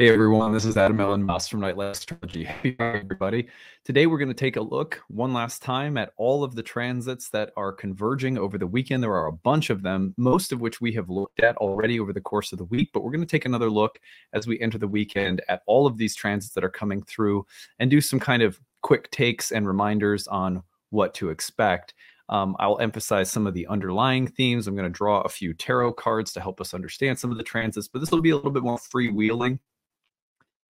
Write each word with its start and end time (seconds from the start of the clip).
Hey 0.00 0.10
everyone, 0.10 0.52
this 0.52 0.64
is 0.64 0.76
Adam 0.76 0.98
Elenbaas 0.98 1.50
from 1.50 1.58
Nightlight 1.58 1.90
Astrology. 1.90 2.44
Friday, 2.44 2.76
everybody. 2.78 3.48
Today 3.84 4.06
we're 4.06 4.18
going 4.18 4.28
to 4.28 4.32
take 4.32 4.54
a 4.54 4.60
look 4.60 5.02
one 5.08 5.32
last 5.32 5.60
time 5.60 5.98
at 5.98 6.12
all 6.16 6.44
of 6.44 6.54
the 6.54 6.62
transits 6.62 7.30
that 7.30 7.50
are 7.56 7.72
converging 7.72 8.38
over 8.38 8.58
the 8.58 8.66
weekend. 8.68 9.02
There 9.02 9.16
are 9.16 9.26
a 9.26 9.32
bunch 9.32 9.70
of 9.70 9.82
them, 9.82 10.14
most 10.16 10.52
of 10.52 10.60
which 10.60 10.80
we 10.80 10.92
have 10.92 11.10
looked 11.10 11.40
at 11.40 11.56
already 11.56 11.98
over 11.98 12.12
the 12.12 12.20
course 12.20 12.52
of 12.52 12.58
the 12.58 12.64
week, 12.66 12.90
but 12.94 13.02
we're 13.02 13.10
going 13.10 13.22
to 13.22 13.26
take 13.26 13.44
another 13.44 13.68
look 13.68 13.98
as 14.32 14.46
we 14.46 14.60
enter 14.60 14.78
the 14.78 14.86
weekend 14.86 15.42
at 15.48 15.62
all 15.66 15.84
of 15.84 15.96
these 15.96 16.14
transits 16.14 16.54
that 16.54 16.62
are 16.62 16.70
coming 16.70 17.02
through 17.02 17.44
and 17.80 17.90
do 17.90 18.00
some 18.00 18.20
kind 18.20 18.44
of 18.44 18.60
quick 18.82 19.10
takes 19.10 19.50
and 19.50 19.66
reminders 19.66 20.28
on 20.28 20.62
what 20.90 21.12
to 21.14 21.30
expect. 21.30 21.94
Um, 22.28 22.54
I'll 22.60 22.78
emphasize 22.78 23.32
some 23.32 23.48
of 23.48 23.54
the 23.54 23.66
underlying 23.66 24.28
themes. 24.28 24.68
I'm 24.68 24.76
going 24.76 24.84
to 24.84 24.96
draw 24.96 25.22
a 25.22 25.28
few 25.28 25.54
tarot 25.54 25.94
cards 25.94 26.32
to 26.34 26.40
help 26.40 26.60
us 26.60 26.72
understand 26.72 27.18
some 27.18 27.32
of 27.32 27.36
the 27.36 27.42
transits, 27.42 27.88
but 27.88 27.98
this 27.98 28.12
will 28.12 28.20
be 28.20 28.30
a 28.30 28.36
little 28.36 28.52
bit 28.52 28.62
more 28.62 28.78
freewheeling 28.78 29.58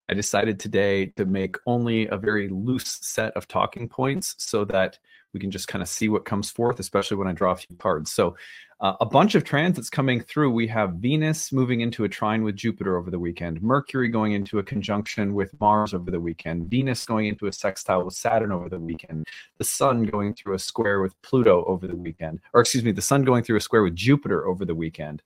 I 0.09 0.13
decided 0.15 0.59
today 0.59 1.07
to 1.17 1.25
make 1.25 1.55
only 1.67 2.07
a 2.07 2.17
very 2.17 2.49
loose 2.49 2.97
set 3.01 3.31
of 3.37 3.47
talking 3.47 3.87
points 3.87 4.33
so 4.39 4.65
that 4.65 4.97
we 5.33 5.39
can 5.39 5.51
just 5.51 5.67
kind 5.67 5.83
of 5.83 5.87
see 5.87 6.09
what 6.09 6.25
comes 6.25 6.49
forth, 6.49 6.79
especially 6.79 7.17
when 7.17 7.27
I 7.27 7.33
draw 7.33 7.51
a 7.51 7.55
few 7.55 7.75
cards. 7.77 8.11
So, 8.11 8.35
uh, 8.81 8.93
a 9.01 9.05
bunch 9.05 9.35
of 9.35 9.43
transits 9.43 9.89
coming 9.89 10.21
through. 10.21 10.49
We 10.51 10.65
have 10.67 10.93
Venus 10.93 11.51
moving 11.51 11.81
into 11.81 12.05
a 12.05 12.09
trine 12.09 12.43
with 12.43 12.55
Jupiter 12.55 12.97
over 12.97 13.11
the 13.11 13.19
weekend, 13.19 13.61
Mercury 13.61 14.07
going 14.07 14.31
into 14.31 14.57
a 14.57 14.63
conjunction 14.63 15.35
with 15.35 15.53
Mars 15.59 15.93
over 15.93 16.09
the 16.09 16.19
weekend, 16.19 16.69
Venus 16.69 17.05
going 17.05 17.27
into 17.27 17.47
a 17.47 17.53
sextile 17.53 18.03
with 18.03 18.15
Saturn 18.15 18.51
over 18.51 18.69
the 18.69 18.79
weekend, 18.79 19.27
the 19.57 19.65
Sun 19.65 20.05
going 20.05 20.33
through 20.33 20.55
a 20.55 20.59
square 20.59 21.01
with 21.01 21.13
Pluto 21.21 21.65
over 21.65 21.87
the 21.87 21.95
weekend, 21.95 22.39
or 22.53 22.61
excuse 22.61 22.83
me, 22.83 22.93
the 22.93 23.01
Sun 23.01 23.25
going 23.25 23.43
through 23.43 23.57
a 23.57 23.61
square 23.61 23.83
with 23.83 23.95
Jupiter 23.95 24.47
over 24.47 24.65
the 24.65 24.75
weekend. 24.75 25.21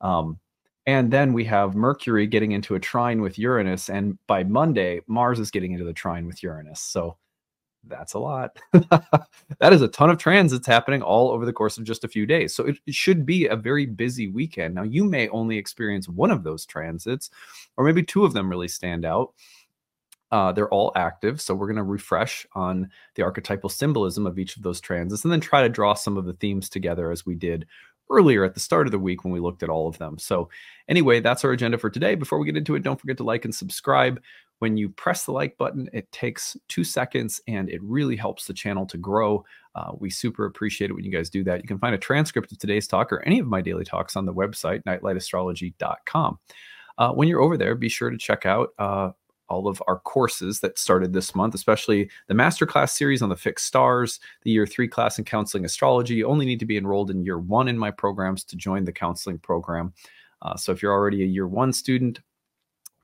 Um, 0.00 0.40
and 0.86 1.10
then 1.10 1.32
we 1.32 1.44
have 1.44 1.74
Mercury 1.74 2.26
getting 2.26 2.52
into 2.52 2.76
a 2.76 2.80
trine 2.80 3.20
with 3.20 3.38
Uranus. 3.38 3.90
And 3.90 4.18
by 4.28 4.44
Monday, 4.44 5.00
Mars 5.08 5.40
is 5.40 5.50
getting 5.50 5.72
into 5.72 5.84
the 5.84 5.92
trine 5.92 6.26
with 6.26 6.42
Uranus. 6.44 6.80
So 6.80 7.16
that's 7.88 8.14
a 8.14 8.18
lot. 8.20 8.56
that 8.72 9.72
is 9.72 9.82
a 9.82 9.88
ton 9.88 10.10
of 10.10 10.18
transits 10.18 10.66
happening 10.66 11.02
all 11.02 11.30
over 11.30 11.44
the 11.44 11.52
course 11.52 11.76
of 11.76 11.84
just 11.84 12.04
a 12.04 12.08
few 12.08 12.24
days. 12.24 12.54
So 12.54 12.66
it, 12.66 12.78
it, 12.86 12.94
should 12.94 13.26
be 13.26 13.46
a 13.46 13.56
very 13.56 13.86
busy 13.86 14.28
weekend. 14.28 14.74
Now, 14.74 14.82
you 14.82 15.04
may 15.04 15.28
only 15.28 15.58
experience 15.58 16.08
one 16.08 16.30
of 16.30 16.44
those 16.44 16.66
transits, 16.66 17.30
or 17.76 17.84
maybe 17.84 18.02
two 18.02 18.24
of 18.24 18.32
them 18.32 18.48
really 18.48 18.68
stand 18.68 19.04
out. 19.04 19.32
Uh, 20.32 20.52
they're 20.52 20.70
all 20.70 20.92
active. 20.96 21.40
So 21.40 21.54
we're 21.54 21.68
going 21.68 21.76
to 21.76 21.84
refresh 21.84 22.46
on 22.54 22.90
the 23.14 23.22
archetypal 23.22 23.70
symbolism 23.70 24.26
of 24.26 24.38
each 24.38 24.56
of 24.56 24.62
those 24.62 24.80
transits 24.80 25.24
and 25.24 25.32
then 25.32 25.40
try 25.40 25.62
to 25.62 25.68
draw 25.68 25.94
some 25.94 26.16
of 26.16 26.26
the 26.26 26.32
themes 26.34 26.68
together 26.68 27.12
as 27.12 27.24
we 27.24 27.34
did 27.36 27.66
earlier 28.10 28.44
at 28.44 28.54
the 28.54 28.60
start 28.60 28.86
of 28.86 28.92
the 28.92 28.98
week 28.98 29.24
when 29.24 29.32
we 29.32 29.40
looked 29.40 29.62
at 29.62 29.68
all 29.68 29.88
of 29.88 29.98
them. 29.98 30.18
So, 30.18 30.48
anyway, 30.88 31.20
that's 31.20 31.44
our 31.44 31.52
agenda 31.52 31.78
for 31.78 31.90
today. 31.90 32.14
Before 32.14 32.38
we 32.38 32.46
get 32.46 32.56
into 32.56 32.74
it, 32.74 32.82
don't 32.82 33.00
forget 33.00 33.16
to 33.18 33.24
like 33.24 33.44
and 33.44 33.54
subscribe. 33.54 34.20
When 34.58 34.76
you 34.78 34.88
press 34.88 35.24
the 35.24 35.32
like 35.32 35.58
button, 35.58 35.88
it 35.92 36.10
takes 36.12 36.56
two 36.68 36.82
seconds 36.82 37.42
and 37.46 37.68
it 37.68 37.82
really 37.82 38.16
helps 38.16 38.46
the 38.46 38.54
channel 38.54 38.86
to 38.86 38.96
grow. 38.96 39.44
Uh, 39.74 39.92
we 39.98 40.08
super 40.08 40.46
appreciate 40.46 40.90
it 40.90 40.94
when 40.94 41.04
you 41.04 41.12
guys 41.12 41.28
do 41.28 41.44
that. 41.44 41.60
You 41.60 41.68
can 41.68 41.78
find 41.78 41.94
a 41.94 41.98
transcript 41.98 42.50
of 42.52 42.58
today's 42.58 42.86
talk 42.86 43.12
or 43.12 43.22
any 43.24 43.38
of 43.38 43.46
my 43.46 43.60
daily 43.60 43.84
talks 43.84 44.16
on 44.16 44.24
the 44.24 44.32
website, 44.32 44.82
nightlightastrology.com. 44.84 46.38
Uh, 46.98 47.12
when 47.12 47.28
you're 47.28 47.42
over 47.42 47.58
there, 47.58 47.74
be 47.74 47.90
sure 47.90 48.08
to 48.08 48.16
check 48.16 48.46
out 48.46 48.70
uh, 48.78 49.10
all 49.48 49.68
of 49.68 49.82
our 49.86 49.98
courses 50.00 50.60
that 50.60 50.78
started 50.78 51.12
this 51.12 51.34
month, 51.34 51.54
especially 51.54 52.10
the 52.26 52.34
masterclass 52.34 52.90
series 52.90 53.22
on 53.22 53.28
the 53.28 53.36
fixed 53.36 53.66
stars, 53.66 54.20
the 54.42 54.50
year 54.50 54.66
three 54.66 54.88
class 54.88 55.18
in 55.18 55.24
counseling 55.24 55.64
astrology. 55.64 56.14
You 56.14 56.26
only 56.26 56.46
need 56.46 56.60
to 56.60 56.66
be 56.66 56.76
enrolled 56.76 57.10
in 57.10 57.24
year 57.24 57.38
one 57.38 57.68
in 57.68 57.78
my 57.78 57.90
programs 57.90 58.44
to 58.44 58.56
join 58.56 58.84
the 58.84 58.92
counseling 58.92 59.38
program. 59.38 59.92
Uh, 60.42 60.56
so 60.56 60.72
if 60.72 60.82
you're 60.82 60.92
already 60.92 61.22
a 61.22 61.26
year 61.26 61.46
one 61.46 61.72
student, 61.72 62.20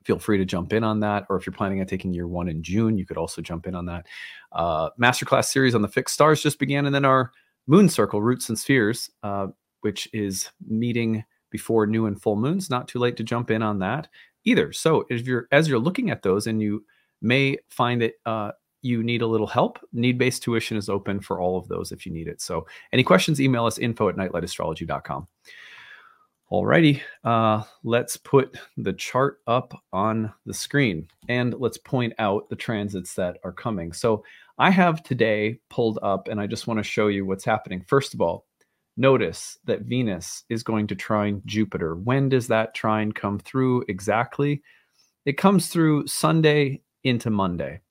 feel 0.03 0.19
free 0.19 0.37
to 0.37 0.45
jump 0.45 0.73
in 0.73 0.83
on 0.83 0.99
that. 0.99 1.25
Or 1.29 1.37
if 1.37 1.45
you're 1.45 1.53
planning 1.53 1.79
on 1.79 1.87
taking 1.87 2.13
year 2.13 2.27
one 2.27 2.49
in 2.49 2.61
June, 2.61 2.97
you 2.97 3.05
could 3.05 3.17
also 3.17 3.41
jump 3.41 3.67
in 3.67 3.75
on 3.75 3.85
that. 3.85 4.07
Uh, 4.51 4.89
masterclass 4.99 5.45
series 5.45 5.75
on 5.75 5.81
the 5.81 5.87
fixed 5.87 6.13
stars 6.13 6.41
just 6.41 6.59
began, 6.59 6.85
and 6.85 6.93
then 6.93 7.05
our 7.05 7.31
moon 7.67 7.87
circle, 7.87 8.21
roots 8.21 8.49
and 8.49 8.59
spheres, 8.59 9.09
uh, 9.23 9.47
which 9.81 10.09
is 10.13 10.49
meeting 10.67 11.23
before 11.49 11.87
new 11.87 12.07
and 12.07 12.21
full 12.21 12.35
moons. 12.35 12.69
Not 12.69 12.87
too 12.87 12.99
late 12.99 13.15
to 13.17 13.23
jump 13.23 13.51
in 13.51 13.61
on 13.61 13.79
that 13.79 14.07
either. 14.45 14.73
So 14.73 15.05
if 15.09 15.25
you're 15.27 15.47
as 15.51 15.67
you're 15.67 15.79
looking 15.79 16.09
at 16.09 16.23
those 16.23 16.47
and 16.47 16.61
you 16.61 16.85
may 17.21 17.57
find 17.69 18.01
that 18.01 18.13
uh, 18.25 18.51
you 18.81 19.01
need 19.01 19.21
a 19.21 19.27
little 19.27 19.47
help, 19.47 19.79
need-based 19.93 20.43
tuition 20.43 20.77
is 20.77 20.89
open 20.89 21.21
for 21.21 21.39
all 21.39 21.57
of 21.57 21.67
those 21.67 21.91
if 21.91 22.05
you 22.05 22.11
need 22.11 22.27
it. 22.27 22.41
So 22.41 22.65
any 22.91 23.03
questions, 23.03 23.39
email 23.39 23.65
us 23.65 23.77
info 23.77 24.09
at 24.09 24.15
nightlightastrology.com. 24.15 25.27
Alrighty, 26.51 27.01
uh, 27.23 27.63
let's 27.83 28.17
put 28.17 28.55
the 28.77 28.93
chart 28.93 29.39
up 29.47 29.73
on 29.91 30.31
the 30.45 30.53
screen 30.53 31.07
and 31.27 31.55
let's 31.57 31.79
point 31.79 32.13
out 32.19 32.47
the 32.49 32.55
transits 32.55 33.15
that 33.15 33.37
are 33.43 33.53
coming. 33.53 33.91
So 33.91 34.23
I 34.59 34.69
have 34.69 35.01
today 35.01 35.59
pulled 35.71 35.97
up 36.03 36.27
and 36.27 36.39
I 36.39 36.45
just 36.45 36.67
want 36.67 36.77
to 36.77 36.83
show 36.83 37.07
you 37.07 37.25
what's 37.25 37.45
happening. 37.45 37.83
First 37.87 38.13
of 38.13 38.21
all, 38.21 38.45
notice 38.97 39.57
that 39.65 39.81
Venus 39.81 40.43
is 40.49 40.63
going 40.63 40.87
to 40.87 40.95
trine 40.95 41.41
Jupiter. 41.45 41.95
When 41.95 42.29
does 42.29 42.47
that 42.47 42.73
trine 42.73 43.11
come 43.11 43.39
through 43.39 43.85
exactly? 43.87 44.61
It 45.25 45.37
comes 45.37 45.67
through 45.67 46.07
Sunday 46.07 46.81
into 47.03 47.29
Monday. 47.29 47.81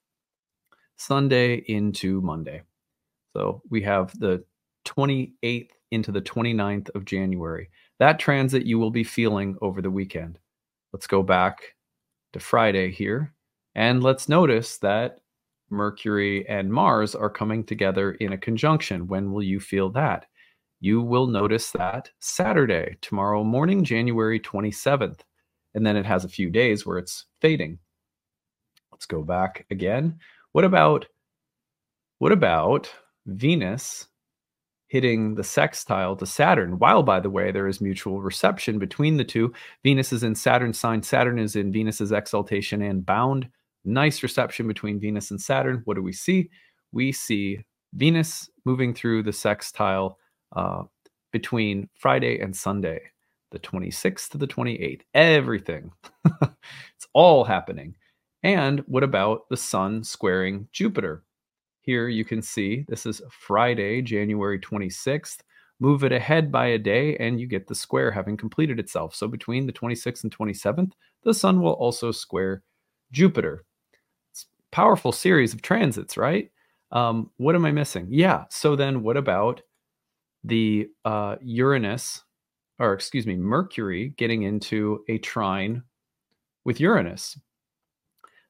Sunday 0.96 1.64
into 1.66 2.20
Monday. 2.20 2.62
So 3.34 3.62
we 3.70 3.82
have 3.82 4.18
the 4.18 4.44
28th 4.84 5.70
into 5.90 6.12
the 6.12 6.22
29th 6.22 6.90
of 6.94 7.04
January. 7.04 7.70
That 7.98 8.18
transit 8.18 8.66
you 8.66 8.78
will 8.78 8.90
be 8.90 9.04
feeling 9.04 9.56
over 9.62 9.82
the 9.82 9.90
weekend. 9.90 10.38
Let's 10.92 11.06
go 11.06 11.22
back 11.22 11.74
to 12.32 12.40
Friday 12.40 12.90
here. 12.90 13.34
And 13.74 14.02
let's 14.02 14.28
notice 14.28 14.78
that 14.78 15.20
Mercury 15.70 16.46
and 16.48 16.70
Mars 16.70 17.14
are 17.14 17.30
coming 17.30 17.64
together 17.64 18.12
in 18.12 18.32
a 18.32 18.38
conjunction. 18.38 19.06
When 19.06 19.32
will 19.32 19.42
you 19.42 19.58
feel 19.60 19.88
that? 19.90 20.26
You 20.82 21.00
will 21.00 21.28
notice 21.28 21.70
that 21.70 22.10
Saturday, 22.18 22.96
tomorrow 23.02 23.44
morning, 23.44 23.84
January 23.84 24.40
27th. 24.40 25.20
And 25.74 25.86
then 25.86 25.96
it 25.96 26.04
has 26.04 26.24
a 26.24 26.28
few 26.28 26.50
days 26.50 26.84
where 26.84 26.98
it's 26.98 27.26
fading. 27.40 27.78
Let's 28.90 29.06
go 29.06 29.22
back 29.22 29.64
again. 29.70 30.18
What 30.50 30.64
about 30.64 31.06
what 32.18 32.32
about 32.32 32.92
Venus 33.26 34.08
hitting 34.88 35.36
the 35.36 35.44
sextile 35.44 36.16
to 36.16 36.26
Saturn? 36.26 36.80
While, 36.80 37.04
by 37.04 37.20
the 37.20 37.30
way, 37.30 37.52
there 37.52 37.68
is 37.68 37.80
mutual 37.80 38.20
reception 38.20 38.80
between 38.80 39.16
the 39.16 39.24
two. 39.24 39.52
Venus 39.84 40.12
is 40.12 40.24
in 40.24 40.34
Saturn's 40.34 40.80
sign, 40.80 41.04
Saturn 41.04 41.38
is 41.38 41.54
in 41.54 41.72
Venus's 41.72 42.10
exaltation 42.10 42.82
and 42.82 43.06
bound. 43.06 43.48
Nice 43.84 44.20
reception 44.24 44.66
between 44.66 44.98
Venus 44.98 45.30
and 45.30 45.40
Saturn. 45.40 45.82
What 45.84 45.94
do 45.94 46.02
we 46.02 46.12
see? 46.12 46.50
We 46.90 47.12
see 47.12 47.60
Venus 47.94 48.50
moving 48.64 48.92
through 48.92 49.22
the 49.22 49.32
sextile 49.32 50.18
uh, 50.54 50.84
between 51.32 51.88
Friday 51.94 52.40
and 52.40 52.54
Sunday, 52.54 53.00
the 53.50 53.58
26th 53.58 54.30
to 54.30 54.38
the 54.38 54.46
28th. 54.46 55.02
Everything. 55.14 55.92
it's 56.42 57.06
all 57.12 57.44
happening. 57.44 57.94
And 58.42 58.80
what 58.86 59.02
about 59.02 59.48
the 59.48 59.56
sun 59.56 60.04
squaring 60.04 60.68
Jupiter? 60.72 61.24
Here 61.82 62.08
you 62.08 62.24
can 62.24 62.42
see 62.42 62.84
this 62.88 63.06
is 63.06 63.22
Friday, 63.30 64.02
January 64.02 64.58
26th. 64.58 65.38
Move 65.80 66.04
it 66.04 66.12
ahead 66.12 66.52
by 66.52 66.66
a 66.66 66.78
day, 66.78 67.16
and 67.16 67.40
you 67.40 67.46
get 67.48 67.66
the 67.66 67.74
square 67.74 68.12
having 68.12 68.36
completed 68.36 68.78
itself. 68.78 69.16
So 69.16 69.26
between 69.26 69.66
the 69.66 69.72
26th 69.72 70.22
and 70.22 70.36
27th, 70.36 70.92
the 71.24 71.34
sun 71.34 71.60
will 71.60 71.72
also 71.72 72.12
square 72.12 72.62
Jupiter. 73.10 73.64
It's 74.30 74.46
powerful 74.70 75.10
series 75.10 75.54
of 75.54 75.62
transits, 75.62 76.16
right? 76.16 76.50
Um, 76.92 77.30
what 77.38 77.56
am 77.56 77.64
I 77.64 77.72
missing? 77.72 78.06
Yeah. 78.10 78.44
So 78.48 78.76
then, 78.76 79.02
what 79.02 79.16
about 79.16 79.62
the 80.44 80.88
uh, 81.04 81.36
Uranus, 81.40 82.22
or 82.78 82.92
excuse 82.92 83.26
me, 83.26 83.36
Mercury 83.36 84.14
getting 84.16 84.42
into 84.42 85.04
a 85.08 85.18
trine 85.18 85.82
with 86.64 86.80
Uranus. 86.80 87.38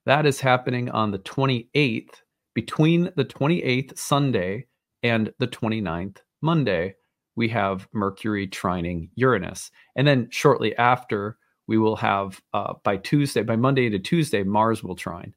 That 0.05 0.26
is 0.26 0.40
happening 0.40 0.90
on 0.90 1.11
the 1.11 1.19
28th, 1.20 2.22
between 2.55 3.11
the 3.16 3.25
28th 3.25 3.96
Sunday 3.96 4.66
and 5.02 5.32
the 5.38 5.46
29th 5.46 6.19
Monday. 6.40 6.94
We 7.37 7.49
have 7.49 7.88
Mercury 7.93 8.46
trining 8.46 9.08
Uranus. 9.14 9.70
And 9.96 10.06
then 10.06 10.28
shortly 10.31 10.76
after, 10.76 11.38
we 11.66 11.78
will 11.78 11.96
have 11.96 12.43
uh, 12.52 12.75
by 12.84 12.99
Tuesday, 12.99 13.43
by 13.43 13.56
Monday 13.56 13.88
to 13.88 13.99
Tuesday, 13.99 14.43
Mars 14.43 14.82
will 14.82 14.96
trine. 14.96 15.34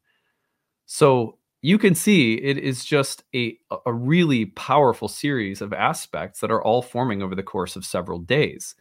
So 0.85 1.37
you 1.65 1.79
can 1.79 1.95
see 1.95 2.35
it 2.35 2.59
is 2.59 2.85
just 2.85 3.23
a, 3.33 3.57
a 3.87 3.91
really 3.91 4.45
powerful 4.45 5.07
series 5.07 5.61
of 5.61 5.73
aspects 5.73 6.39
that 6.39 6.51
are 6.51 6.63
all 6.63 6.83
forming 6.83 7.23
over 7.23 7.33
the 7.33 7.41
course 7.41 7.75
of 7.75 7.83
several 7.83 8.19
days. 8.19 8.75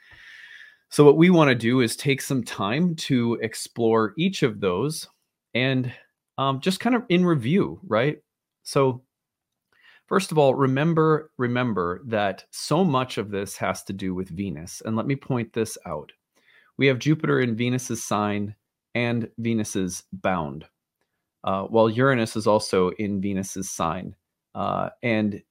So, 0.91 1.03
what 1.03 1.17
we 1.17 1.31
want 1.31 1.49
to 1.49 1.55
do 1.55 1.81
is 1.81 1.97
take 1.97 2.21
some 2.21 2.45
time 2.45 2.95
to 2.97 3.39
explore 3.41 4.13
each 4.19 4.43
of 4.43 4.61
those 4.61 5.09
and 5.55 5.91
um, 6.37 6.61
just 6.61 6.79
kind 6.79 6.95
of 6.95 7.05
in 7.09 7.25
review, 7.25 7.81
right? 7.87 8.19
So, 8.65 9.03
first 10.07 10.31
of 10.31 10.37
all, 10.37 10.55
remember 10.55 11.31
remember 11.39 12.03
that 12.05 12.45
so 12.51 12.85
much 12.85 13.17
of 13.17 13.31
this 13.31 13.57
has 13.57 13.83
to 13.85 13.95
do 13.95 14.15
with 14.15 14.29
Venus, 14.29 14.83
and 14.85 14.95
let 14.95 15.07
me 15.07 15.17
point 15.17 15.55
this 15.55 15.79
out. 15.87 16.13
We 16.77 16.87
have 16.89 16.99
Jupiter 16.99 17.41
in 17.41 17.57
Venus's 17.57 18.05
sign 18.05 18.55
and 18.95 19.31
Venus's 19.39 20.03
bound, 20.13 20.67
uh, 21.45 21.65
while 21.65 21.91
Uranus 21.91 22.37
is 22.37 22.47
also 22.47 22.91
in 22.93 23.21
Venus's 23.21 23.71
sign 23.71 24.17
uh, 24.55 24.91
and 25.03 25.43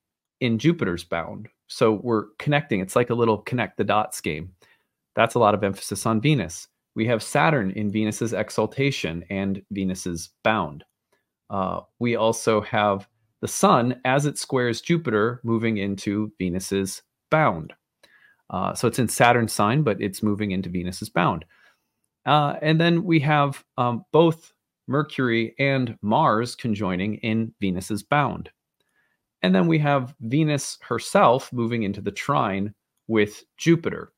in 0.41 0.59
Jupiter's 0.59 1.03
bound. 1.03 1.47
So 1.67 1.93
we're 2.03 2.25
connecting. 2.39 2.81
It's 2.81 2.95
like 2.95 3.09
a 3.09 3.15
little 3.15 3.37
connect 3.37 3.77
the 3.77 3.83
dots 3.83 4.19
game. 4.19 4.53
That's 5.15 5.35
a 5.35 5.39
lot 5.39 5.53
of 5.53 5.63
emphasis 5.63 6.05
on 6.05 6.19
Venus. 6.19 6.67
We 6.95 7.05
have 7.07 7.23
Saturn 7.23 7.71
in 7.71 7.91
Venus's 7.91 8.33
exaltation 8.33 9.23
and 9.29 9.61
Venus's 9.71 10.29
bound. 10.43 10.83
Uh, 11.49 11.81
we 11.99 12.15
also 12.15 12.61
have 12.61 13.07
the 13.41 13.47
Sun 13.47 13.99
as 14.05 14.25
it 14.25 14.37
squares 14.37 14.81
Jupiter 14.81 15.39
moving 15.43 15.77
into 15.77 16.31
Venus's 16.39 17.03
bound. 17.29 17.73
Uh, 18.49 18.73
so 18.73 18.87
it's 18.87 18.99
in 18.99 19.07
Saturn's 19.07 19.53
sign, 19.53 19.83
but 19.83 20.01
it's 20.01 20.23
moving 20.23 20.51
into 20.51 20.69
Venus's 20.69 21.09
bound. 21.09 21.45
Uh, 22.25 22.55
and 22.61 22.79
then 22.79 23.03
we 23.03 23.19
have 23.19 23.63
um, 23.77 24.05
both 24.11 24.52
Mercury 24.87 25.55
and 25.59 25.97
Mars 26.01 26.55
conjoining 26.55 27.15
in 27.15 27.53
Venus's 27.61 28.03
bound. 28.03 28.49
And 29.41 29.53
then 29.53 29.67
we 29.67 29.77
have 29.79 30.15
Venus 30.21 30.77
herself 30.81 31.51
moving 31.51 31.83
into 31.83 32.01
the 32.01 32.11
trine 32.11 32.73
with 33.07 33.43
Jupiter. 33.57 34.13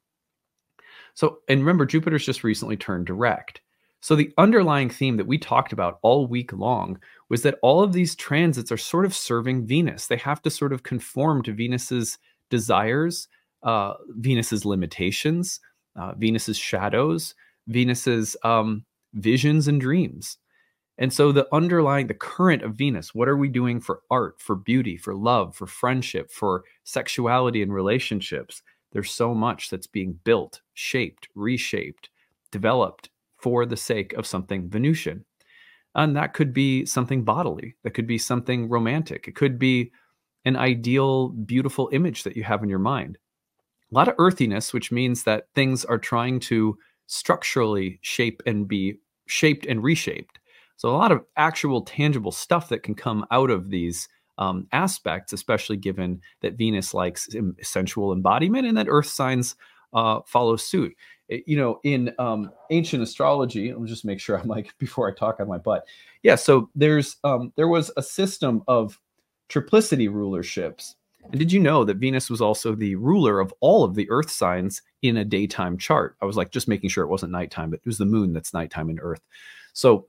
So, 1.16 1.40
and 1.48 1.62
remember, 1.62 1.86
Jupiter's 1.86 2.26
just 2.26 2.44
recently 2.44 2.78
turned 2.78 3.08
direct. 3.08 3.62
So, 4.02 4.16
the 4.16 4.32
underlying 4.38 4.90
theme 4.90 5.18
that 5.18 5.26
we 5.26 5.40
talked 5.40 5.74
about 5.74 5.98
all 6.04 6.28
week 6.28 6.54
long 6.54 7.00
was 7.30 7.42
that 7.42 7.58
all 7.64 7.82
of 7.82 7.94
these 7.94 8.16
transits 8.16 8.72
are 8.72 8.78
sort 8.78 9.06
of 9.06 9.16
serving 9.16 9.66
Venus. 9.66 10.08
They 10.08 10.18
have 10.18 10.42
to 10.44 10.52
sort 10.52 10.74
of 10.74 10.84
conform 10.84 11.42
to 11.44 11.54
Venus's 11.54 12.20
desires, 12.52 13.28
uh, 13.64 13.94
Venus's 14.10 14.64
limitations, 14.64 15.60
uh, 15.96 16.14
Venus's 16.18 16.58
shadows, 16.58 17.34
Venus's 17.68 18.38
um, 18.44 18.86
visions 19.16 19.68
and 19.68 19.82
dreams. 19.82 20.38
And 20.98 21.12
so, 21.12 21.32
the 21.32 21.48
underlying, 21.54 22.08
the 22.08 22.14
current 22.14 22.62
of 22.62 22.76
Venus, 22.76 23.14
what 23.14 23.28
are 23.28 23.36
we 23.36 23.50
doing 23.50 23.82
for 23.82 24.02
art, 24.10 24.40
for 24.40 24.56
beauty, 24.56 24.96
for 24.96 25.14
love, 25.14 25.56
for 25.56 25.68
friendship, 25.68 26.32
for 26.32 26.64
sexuality 26.86 27.62
and 27.62 27.74
relationships? 27.74 28.62
There's 28.94 29.12
so 29.12 29.34
much 29.34 29.70
that's 29.70 29.88
being 29.88 30.18
built, 30.24 30.62
shaped, 30.74 31.28
reshaped, 31.36 32.10
developed 32.52 33.10
for 33.38 33.66
the 33.66 33.76
sake 33.76 34.14
of 34.14 34.26
something 34.26 34.70
Venusian. 34.70 35.26
And 35.96 36.16
that 36.16 36.34
could 36.34 36.54
be 36.54 36.86
something 36.86 37.24
bodily, 37.24 37.76
that 37.84 37.92
could 37.92 38.08
be 38.08 38.18
something 38.18 38.70
romantic, 38.70 39.28
it 39.28 39.36
could 39.36 39.60
be 39.60 39.92
an 40.46 40.56
ideal, 40.56 41.30
beautiful 41.30 41.90
image 41.92 42.24
that 42.24 42.38
you 42.38 42.44
have 42.44 42.64
in 42.64 42.70
your 42.70 42.80
mind. 42.80 43.18
A 43.92 43.96
lot 43.96 44.08
of 44.08 44.16
earthiness, 44.18 44.74
which 44.74 44.92
means 44.92 45.24
that 45.24 45.48
things 45.56 45.84
are 45.84 45.98
trying 45.98 46.40
to 46.42 46.78
structurally 47.08 48.00
shape 48.02 48.42
and 48.46 48.68
be 48.68 49.00
shaped 49.28 49.66
and 49.66 49.84
reshaped. 49.84 50.40
So, 50.78 50.90
a 50.90 50.98
lot 50.98 51.12
of 51.12 51.24
actual 51.38 51.82
tangible 51.82 52.32
stuff 52.32 52.70
that 52.70 52.84
can 52.84 52.96
come 52.96 53.26
out 53.32 53.50
of 53.50 53.70
these 53.70 54.08
um, 54.38 54.68
aspects, 54.72 55.34
especially 55.34 55.78
given 55.78 56.22
that 56.42 56.58
Venus 56.58 56.94
likes 56.94 57.30
sensual 57.62 58.12
embodiment 58.12 58.68
and 58.68 58.78
that 58.78 58.88
Earth 58.90 59.08
signs 59.08 59.56
uh, 59.94 60.20
follow 60.26 60.56
suit. 60.56 60.96
It, 61.30 61.44
you 61.48 61.58
know, 61.58 61.80
in 61.84 62.14
um, 62.20 62.52
ancient 62.70 63.02
astrology, 63.02 63.74
me 63.74 63.88
just 63.88 64.06
make 64.06 64.20
sure 64.20 64.40
I'm 64.40 64.48
like 64.48 64.74
before 64.80 65.10
I 65.10 65.14
talk 65.14 65.40
on 65.40 65.48
my 65.48 65.58
butt. 65.58 65.86
Yeah, 66.24 66.36
so 66.36 66.70
there's 66.76 67.18
um, 67.24 67.52
there 67.56 67.68
was 67.68 67.92
a 67.98 68.04
system 68.04 68.64
of 68.68 69.00
triplicity 69.50 70.10
rulerships. 70.10 70.96
And 71.32 71.40
did 71.40 71.52
you 71.52 71.60
know 71.60 71.84
that 71.86 71.98
Venus 71.98 72.30
was 72.30 72.42
also 72.42 72.76
the 72.76 72.96
ruler 72.96 73.40
of 73.40 73.52
all 73.60 73.84
of 73.84 73.96
the 73.96 74.08
Earth 74.12 74.30
signs 74.30 74.84
in 75.02 75.18
a 75.18 75.26
daytime 75.26 75.78
chart? 75.78 76.16
I 76.22 76.26
was 76.26 76.38
like 76.38 76.52
just 76.52 76.68
making 76.68 76.92
sure 76.92 77.04
it 77.04 77.10
wasn't 77.10 77.32
nighttime, 77.32 77.72
but 77.72 77.80
it 77.80 77.88
was 77.88 77.98
the 77.98 78.06
moon 78.06 78.32
that's 78.32 78.54
nighttime 78.54 78.92
in 78.92 79.00
Earth. 79.00 79.22
So 79.74 80.08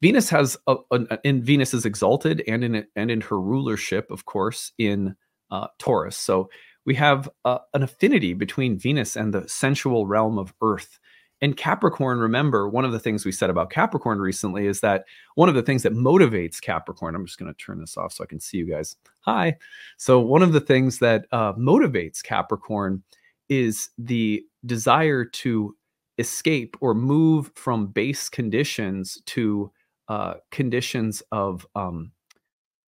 Venus 0.00 0.28
has 0.30 0.56
a, 0.66 0.76
a, 0.90 1.18
in 1.24 1.42
Venus 1.42 1.74
is 1.74 1.84
exalted 1.84 2.42
and 2.46 2.62
in 2.62 2.86
and 2.94 3.10
in 3.10 3.20
her 3.20 3.40
rulership, 3.40 4.10
of 4.10 4.24
course, 4.24 4.72
in 4.78 5.16
uh, 5.50 5.66
Taurus. 5.78 6.16
So 6.16 6.50
we 6.84 6.94
have 6.94 7.28
uh, 7.44 7.58
an 7.74 7.82
affinity 7.82 8.32
between 8.32 8.78
Venus 8.78 9.16
and 9.16 9.34
the 9.34 9.48
sensual 9.48 10.06
realm 10.06 10.38
of 10.38 10.54
Earth. 10.62 10.98
And 11.40 11.56
Capricorn, 11.56 12.18
remember, 12.18 12.68
one 12.68 12.84
of 12.84 12.92
the 12.92 12.98
things 12.98 13.24
we 13.24 13.30
said 13.30 13.50
about 13.50 13.70
Capricorn 13.70 14.18
recently 14.18 14.66
is 14.66 14.80
that 14.80 15.04
one 15.36 15.48
of 15.48 15.54
the 15.54 15.62
things 15.62 15.84
that 15.84 15.92
motivates 15.92 16.60
Capricorn, 16.60 17.14
I'm 17.14 17.26
just 17.26 17.38
going 17.38 17.52
to 17.52 17.64
turn 17.64 17.78
this 17.80 17.96
off 17.96 18.12
so 18.12 18.24
I 18.24 18.26
can 18.26 18.40
see 18.40 18.58
you 18.58 18.68
guys. 18.68 18.96
Hi. 19.20 19.56
So, 19.98 20.18
one 20.18 20.42
of 20.42 20.52
the 20.52 20.60
things 20.60 20.98
that 20.98 21.26
uh, 21.30 21.52
motivates 21.54 22.22
Capricorn 22.22 23.02
is 23.48 23.90
the 23.98 24.44
desire 24.66 25.24
to 25.24 25.76
escape 26.18 26.76
or 26.80 26.94
move 26.94 27.52
from 27.54 27.86
base 27.86 28.28
conditions 28.28 29.22
to 29.26 29.70
uh, 30.08 30.34
conditions 30.50 31.22
of 31.32 31.66
um, 31.74 32.12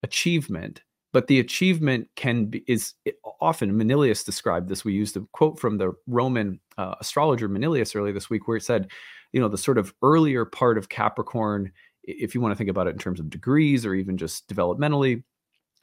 achievement 0.02 0.82
but 1.12 1.26
the 1.26 1.40
achievement 1.40 2.08
can 2.16 2.46
be 2.46 2.64
is 2.66 2.94
often 3.40 3.76
Manilius 3.76 4.22
described 4.22 4.68
this. 4.68 4.84
We 4.84 4.92
used 4.92 5.16
a 5.16 5.26
quote 5.32 5.58
from 5.58 5.78
the 5.78 5.92
Roman 6.06 6.60
uh, 6.78 6.94
astrologer 7.00 7.48
Manilius 7.48 7.96
earlier 7.96 8.12
this 8.12 8.30
week, 8.30 8.46
where 8.46 8.56
it 8.56 8.62
said, 8.62 8.90
you 9.32 9.40
know, 9.40 9.48
the 9.48 9.58
sort 9.58 9.78
of 9.78 9.92
earlier 10.02 10.44
part 10.44 10.78
of 10.78 10.88
Capricorn, 10.88 11.72
if 12.04 12.34
you 12.34 12.40
want 12.40 12.52
to 12.52 12.56
think 12.56 12.70
about 12.70 12.86
it 12.86 12.92
in 12.92 12.98
terms 12.98 13.18
of 13.18 13.30
degrees 13.30 13.84
or 13.84 13.94
even 13.94 14.16
just 14.16 14.48
developmentally, 14.48 15.22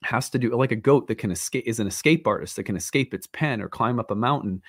has 0.04 0.30
to 0.30 0.40
do 0.40 0.56
like 0.56 0.72
a 0.72 0.76
goat 0.76 1.08
that 1.08 1.18
can 1.18 1.32
escape 1.32 1.64
is 1.68 1.80
an 1.80 1.88
escape 1.88 2.28
artist 2.28 2.56
that 2.56 2.64
can 2.64 2.78
escape 2.78 3.14
its 3.14 3.28
pen 3.28 3.62
or 3.62 3.68
climb 3.68 4.00
up 4.00 4.12
a 4.12 4.16
mountain. 4.16 4.62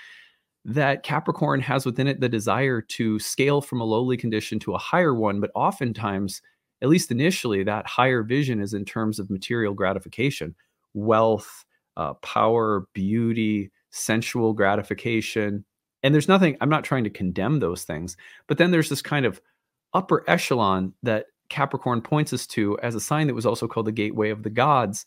That 0.64 1.02
Capricorn 1.02 1.60
has 1.60 1.86
within 1.86 2.08
it 2.08 2.20
the 2.20 2.28
desire 2.28 2.80
to 2.82 3.18
scale 3.20 3.60
from 3.60 3.80
a 3.80 3.84
lowly 3.84 4.16
condition 4.16 4.58
to 4.60 4.74
a 4.74 4.78
higher 4.78 5.14
one, 5.14 5.40
but 5.40 5.52
oftentimes 5.54 6.42
at 6.82 6.88
least 6.88 7.10
initially, 7.10 7.64
that 7.64 7.86
higher 7.86 8.22
vision 8.22 8.60
is 8.60 8.74
in 8.74 8.84
terms 8.84 9.18
of 9.18 9.30
material 9.30 9.74
gratification, 9.74 10.54
wealth, 10.94 11.64
uh, 11.96 12.14
power, 12.14 12.86
beauty, 12.92 13.70
sensual 13.90 14.52
gratification. 14.52 15.64
And 16.02 16.14
there's 16.14 16.28
nothing, 16.28 16.56
I'm 16.60 16.68
not 16.68 16.84
trying 16.84 17.04
to 17.04 17.10
condemn 17.10 17.58
those 17.58 17.84
things, 17.84 18.16
but 18.46 18.58
then 18.58 18.70
there's 18.70 18.88
this 18.88 19.02
kind 19.02 19.26
of 19.26 19.40
upper 19.94 20.24
echelon 20.28 20.92
that 21.02 21.26
Capricorn 21.48 22.02
points 22.02 22.32
us 22.32 22.46
to 22.48 22.78
as 22.82 22.94
a 22.94 23.00
sign 23.00 23.26
that 23.26 23.34
was 23.34 23.46
also 23.46 23.66
called 23.66 23.86
the 23.86 23.92
gateway 23.92 24.30
of 24.30 24.42
the 24.42 24.50
gods. 24.50 25.06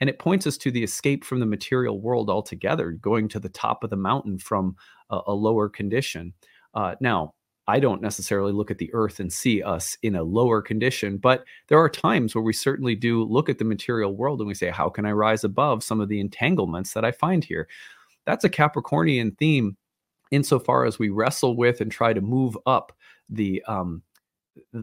And 0.00 0.10
it 0.10 0.18
points 0.18 0.48
us 0.48 0.56
to 0.58 0.72
the 0.72 0.82
escape 0.82 1.22
from 1.22 1.38
the 1.38 1.46
material 1.46 2.00
world 2.00 2.28
altogether, 2.28 2.90
going 2.90 3.28
to 3.28 3.38
the 3.38 3.48
top 3.48 3.84
of 3.84 3.90
the 3.90 3.96
mountain 3.96 4.38
from 4.38 4.74
a, 5.10 5.20
a 5.28 5.32
lower 5.32 5.68
condition. 5.68 6.32
Uh, 6.74 6.96
now, 7.00 7.34
I 7.72 7.80
don't 7.80 8.02
necessarily 8.02 8.52
look 8.52 8.70
at 8.70 8.76
the 8.76 8.92
earth 8.92 9.18
and 9.18 9.32
see 9.32 9.62
us 9.62 9.96
in 10.02 10.14
a 10.14 10.22
lower 10.22 10.60
condition, 10.60 11.16
but 11.16 11.42
there 11.68 11.78
are 11.78 11.88
times 11.88 12.34
where 12.34 12.44
we 12.44 12.52
certainly 12.52 12.94
do 12.94 13.24
look 13.24 13.48
at 13.48 13.56
the 13.56 13.64
material 13.64 14.14
world 14.14 14.40
and 14.40 14.46
we 14.46 14.52
say, 14.52 14.68
how 14.68 14.90
can 14.90 15.06
I 15.06 15.12
rise 15.12 15.42
above 15.42 15.82
some 15.82 15.98
of 15.98 16.10
the 16.10 16.20
entanglements 16.20 16.92
that 16.92 17.02
I 17.02 17.12
find 17.12 17.42
here? 17.42 17.66
That's 18.26 18.44
a 18.44 18.50
Capricornian 18.50 19.38
theme 19.38 19.78
insofar 20.30 20.84
as 20.84 20.98
we 20.98 21.08
wrestle 21.08 21.56
with 21.56 21.80
and 21.80 21.90
try 21.90 22.12
to 22.12 22.20
move 22.20 22.58
up 22.66 22.92
the 23.30 23.62
um, 23.66 24.02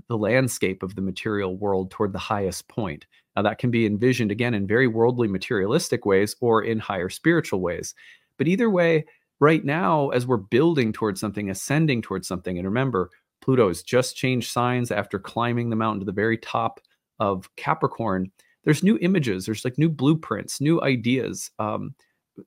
the 0.07 0.17
landscape 0.17 0.81
of 0.81 0.95
the 0.95 1.01
material 1.03 1.55
world 1.57 1.91
toward 1.91 2.11
the 2.11 2.17
highest 2.17 2.69
point. 2.69 3.05
Now 3.35 3.43
that 3.43 3.59
can 3.59 3.69
be 3.69 3.85
envisioned 3.85 4.31
again 4.31 4.55
in 4.55 4.65
very 4.65 4.87
worldly 4.87 5.27
materialistic 5.27 6.07
ways 6.07 6.35
or 6.41 6.63
in 6.63 6.79
higher 6.79 7.09
spiritual 7.09 7.61
ways. 7.61 7.93
But 8.39 8.47
either 8.47 8.67
way, 8.67 9.05
right 9.39 9.63
now, 9.63 10.09
as 10.09 10.27
we're 10.27 10.37
building 10.37 10.93
towards 10.93 11.19
something, 11.19 11.49
ascending 11.49 12.01
towards 12.01 12.27
something, 12.27 12.57
and 12.57 12.67
remember, 12.67 13.09
Pluto 13.41 13.67
has 13.69 13.81
just 13.81 14.15
changed 14.15 14.51
signs 14.51 14.91
after 14.91 15.17
climbing 15.17 15.69
the 15.69 15.75
mountain 15.75 16.01
to 16.01 16.05
the 16.05 16.11
very 16.11 16.37
top 16.37 16.79
of 17.19 17.49
Capricorn. 17.55 18.31
There's 18.63 18.83
new 18.83 18.97
images, 19.01 19.45
there's 19.45 19.63
like 19.63 19.77
new 19.77 19.89
blueprints, 19.89 20.59
new 20.59 20.81
ideas. 20.81 21.49
Um, 21.59 21.95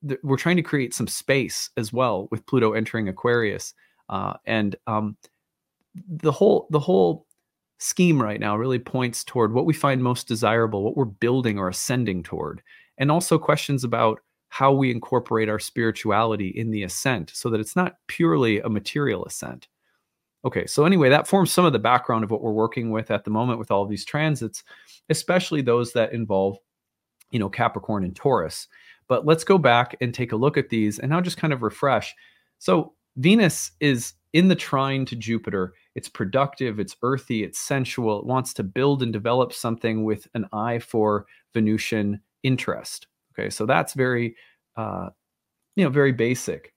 th- 0.06 0.20
we're 0.22 0.36
trying 0.36 0.56
to 0.56 0.62
create 0.62 0.94
some 0.94 1.08
space 1.08 1.70
as 1.76 1.92
well 1.92 2.28
with 2.30 2.46
Pluto 2.46 2.72
entering 2.72 3.08
Aquarius, 3.08 3.74
uh, 4.08 4.34
and 4.44 4.76
um, 4.86 5.16
the 6.06 6.32
whole 6.32 6.66
the 6.70 6.80
whole 6.80 7.26
scheme 7.78 8.22
right 8.22 8.38
now 8.38 8.56
really 8.56 8.78
points 8.78 9.24
toward 9.24 9.52
what 9.52 9.66
we 9.66 9.74
find 9.74 10.02
most 10.02 10.28
desirable, 10.28 10.84
what 10.84 10.96
we're 10.96 11.04
building 11.04 11.58
or 11.58 11.68
ascending 11.68 12.22
toward, 12.22 12.62
and 12.98 13.10
also 13.10 13.38
questions 13.38 13.82
about 13.82 14.20
how 14.52 14.70
we 14.70 14.90
incorporate 14.90 15.48
our 15.48 15.58
spirituality 15.58 16.48
in 16.48 16.70
the 16.70 16.82
ascent 16.82 17.30
so 17.32 17.48
that 17.48 17.58
it's 17.58 17.74
not 17.74 17.96
purely 18.06 18.60
a 18.60 18.68
material 18.68 19.24
ascent. 19.24 19.66
Okay, 20.44 20.66
so 20.66 20.84
anyway, 20.84 21.08
that 21.08 21.26
forms 21.26 21.50
some 21.50 21.64
of 21.64 21.72
the 21.72 21.78
background 21.78 22.22
of 22.22 22.30
what 22.30 22.42
we're 22.42 22.52
working 22.52 22.90
with 22.90 23.10
at 23.10 23.24
the 23.24 23.30
moment 23.30 23.58
with 23.58 23.70
all 23.70 23.82
of 23.82 23.88
these 23.88 24.04
transits, 24.04 24.62
especially 25.08 25.62
those 25.62 25.94
that 25.94 26.12
involve, 26.12 26.58
you 27.30 27.38
know, 27.38 27.48
Capricorn 27.48 28.04
and 28.04 28.14
Taurus. 28.14 28.68
But 29.08 29.24
let's 29.24 29.42
go 29.42 29.56
back 29.56 29.96
and 30.02 30.12
take 30.12 30.32
a 30.32 30.36
look 30.36 30.58
at 30.58 30.68
these 30.68 30.98
and 30.98 31.08
now 31.08 31.22
just 31.22 31.38
kind 31.38 31.54
of 31.54 31.62
refresh. 31.62 32.14
So 32.58 32.92
Venus 33.16 33.70
is 33.80 34.12
in 34.34 34.48
the 34.48 34.54
trine 34.54 35.06
to 35.06 35.16
Jupiter. 35.16 35.72
It's 35.94 36.10
productive, 36.10 36.78
it's 36.78 36.96
earthy, 37.02 37.42
it's 37.42 37.58
sensual. 37.58 38.18
It 38.18 38.26
wants 38.26 38.52
to 38.52 38.62
build 38.62 39.02
and 39.02 39.14
develop 39.14 39.54
something 39.54 40.04
with 40.04 40.28
an 40.34 40.46
eye 40.52 40.78
for 40.78 41.24
Venusian 41.54 42.20
interest. 42.42 43.06
Okay, 43.32 43.50
so 43.50 43.66
that's 43.66 43.94
very, 43.94 44.36
uh, 44.76 45.10
you 45.76 45.84
know, 45.84 45.90
very 45.90 46.12
basic. 46.12 46.72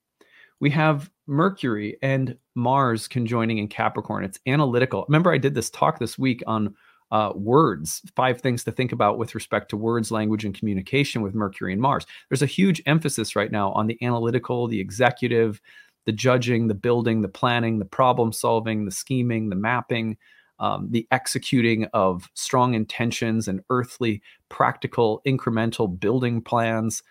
we 0.59 0.69
have 0.69 1.09
Mercury 1.27 1.97
and 2.01 2.37
Mars 2.55 3.07
conjoining 3.07 3.57
in 3.57 3.67
Capricorn. 3.67 4.23
It's 4.23 4.39
analytical. 4.47 5.05
Remember, 5.07 5.33
I 5.33 5.37
did 5.37 5.53
this 5.53 5.69
talk 5.69 5.99
this 5.99 6.17
week 6.17 6.41
on 6.47 6.73
uh, 7.11 7.31
words, 7.35 8.01
five 8.15 8.41
things 8.41 8.63
to 8.63 8.71
think 8.71 8.91
about 8.91 9.17
with 9.17 9.35
respect 9.35 9.69
to 9.69 9.77
words, 9.77 10.11
language, 10.11 10.45
and 10.45 10.57
communication 10.57 11.21
with 11.21 11.35
Mercury 11.35 11.73
and 11.73 11.81
Mars. 11.81 12.05
There's 12.29 12.41
a 12.41 12.47
huge 12.47 12.81
emphasis 12.85 13.35
right 13.35 13.51
now 13.51 13.71
on 13.73 13.87
the 13.87 13.97
analytical, 14.01 14.67
the 14.67 14.79
executive, 14.79 15.61
the 16.05 16.11
judging, 16.11 16.67
the 16.67 16.73
building, 16.73 17.21
the 17.21 17.27
planning, 17.27 17.79
the 17.79 17.85
problem 17.85 18.31
solving, 18.31 18.85
the 18.85 18.91
scheming, 18.91 19.49
the 19.49 19.55
mapping, 19.55 20.17
um, 20.59 20.87
the 20.89 21.07
executing 21.11 21.85
of 21.93 22.29
strong 22.33 22.73
intentions 22.73 23.47
and 23.47 23.61
earthly, 23.69 24.21
practical, 24.49 25.21
incremental 25.25 25.99
building 25.99 26.41
plans. 26.41 27.03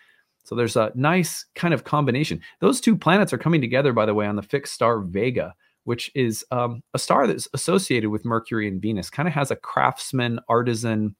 So 0.43 0.55
there's 0.55 0.75
a 0.75 0.91
nice 0.95 1.45
kind 1.55 1.73
of 1.73 1.83
combination. 1.83 2.41
Those 2.59 2.79
two 2.79 2.95
planets 2.97 3.33
are 3.33 3.37
coming 3.37 3.61
together, 3.61 3.93
by 3.93 4.05
the 4.05 4.13
way, 4.13 4.27
on 4.27 4.35
the 4.35 4.41
fixed 4.41 4.73
star 4.73 4.99
Vega, 4.99 5.53
which 5.85 6.11
is 6.15 6.45
um, 6.51 6.81
a 6.93 6.99
star 6.99 7.27
that's 7.27 7.47
associated 7.53 8.09
with 8.09 8.25
Mercury 8.25 8.67
and 8.67 8.81
Venus, 8.81 9.09
kind 9.09 9.27
of 9.27 9.33
has 9.33 9.51
a 9.51 9.55
craftsman, 9.55 10.39
artisan 10.49 11.15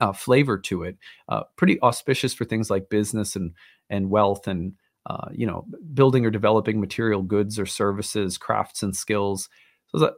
uh, 0.00 0.12
flavor 0.12 0.58
to 0.58 0.82
it. 0.82 0.96
Uh, 1.28 1.42
pretty 1.56 1.80
auspicious 1.82 2.34
for 2.34 2.44
things 2.44 2.70
like 2.70 2.90
business 2.90 3.36
and 3.36 3.52
and 3.88 4.10
wealth 4.10 4.48
and 4.48 4.72
uh, 5.06 5.28
you 5.32 5.46
know 5.46 5.64
building 5.94 6.26
or 6.26 6.30
developing 6.30 6.80
material 6.80 7.22
goods 7.22 7.58
or 7.58 7.66
services, 7.66 8.36
crafts 8.38 8.82
and 8.82 8.94
skills. 8.96 9.48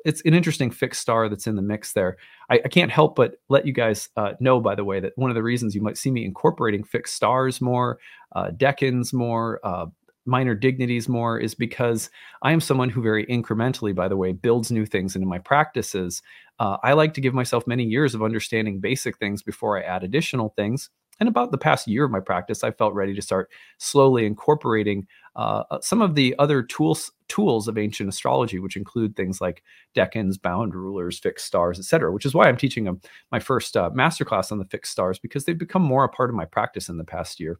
It's 0.05 0.23
an 0.25 0.35
interesting 0.35 0.71
fixed 0.71 1.01
star 1.01 1.29
that's 1.29 1.47
in 1.47 1.57
the 1.57 1.63
mix 1.63 1.93
there. 1.93 2.17
I, 2.51 2.61
I 2.65 2.69
can't 2.69 2.91
help 2.91 3.17
but 3.17 3.37
let 3.49 3.67
you 3.67 3.73
guys 3.73 4.09
uh, 4.17 4.33
know, 4.41 4.61
by 4.61 4.75
the 4.75 4.85
way, 4.85 5.01
that 5.01 5.13
one 5.17 5.31
of 5.31 5.35
the 5.35 5.43
reasons 5.43 5.75
you 5.75 5.83
might 5.83 5.97
see 5.97 6.11
me 6.11 6.25
incorporating 6.25 6.85
fixed 6.85 7.15
stars 7.15 7.61
more, 7.61 7.99
uh, 8.35 8.51
decans 8.51 9.13
more, 9.13 9.61
uh, 9.63 9.87
minor 10.27 10.55
dignities 10.55 11.09
more 11.09 11.39
is 11.39 11.55
because 11.55 12.11
I 12.43 12.53
am 12.53 12.61
someone 12.61 12.91
who 12.91 13.03
very 13.03 13.25
incrementally, 13.27 13.95
by 13.95 14.09
the 14.09 14.17
way, 14.17 14.33
builds 14.33 14.71
new 14.71 14.85
things 14.85 15.17
into 15.17 15.27
my 15.27 15.39
practices. 15.39 16.23
Uh, 16.61 16.77
I 16.83 16.93
like 16.93 17.15
to 17.15 17.21
give 17.21 17.35
myself 17.35 17.67
many 17.67 17.85
years 17.85 18.15
of 18.15 18.23
understanding 18.23 18.81
basic 18.81 19.17
things 19.19 19.43
before 19.43 19.79
I 19.79 19.83
add 19.83 20.05
additional 20.05 20.53
things. 20.57 20.91
And 21.21 21.29
about 21.29 21.51
the 21.51 21.59
past 21.59 21.89
year 21.89 22.05
of 22.05 22.11
my 22.11 22.21
practice, 22.21 22.63
I 22.63 22.71
felt 22.71 22.95
ready 22.95 23.15
to 23.15 23.23
start 23.23 23.51
slowly 23.79 24.27
incorporating 24.27 25.07
uh, 25.37 25.65
uh 25.71 25.81
some 25.81 26.03
of 26.03 26.15
the 26.15 26.35
other 26.39 26.63
tools 26.63 27.13
tools 27.29 27.69
of 27.69 27.79
ancient 27.79 28.09
astrology, 28.09 28.59
which 28.59 28.77
include 28.77 29.15
things 29.15 29.41
like 29.41 29.63
decans, 29.95 30.41
bound 30.41 30.75
rulers, 30.75 31.19
fixed 31.19 31.47
stars, 31.47 31.79
etc. 31.79 32.13
Which 32.13 32.27
is 32.27 32.35
why 32.35 32.49
I'm 32.49 32.57
teaching 32.57 32.85
them 32.85 33.01
my 33.31 33.41
first 33.41 33.77
uh, 33.77 33.91
masterclass 33.91 34.51
on 34.51 34.59
the 34.59 34.65
fixed 34.65 34.93
stars 34.93 35.19
because 35.19 35.45
they've 35.45 35.59
become 35.59 35.83
more 35.83 36.05
a 36.05 36.09
part 36.09 36.31
of 36.31 36.37
my 36.37 36.45
practice 36.45 36.89
in 36.89 36.99
the 36.99 37.05
past 37.05 37.39
year. 37.41 37.59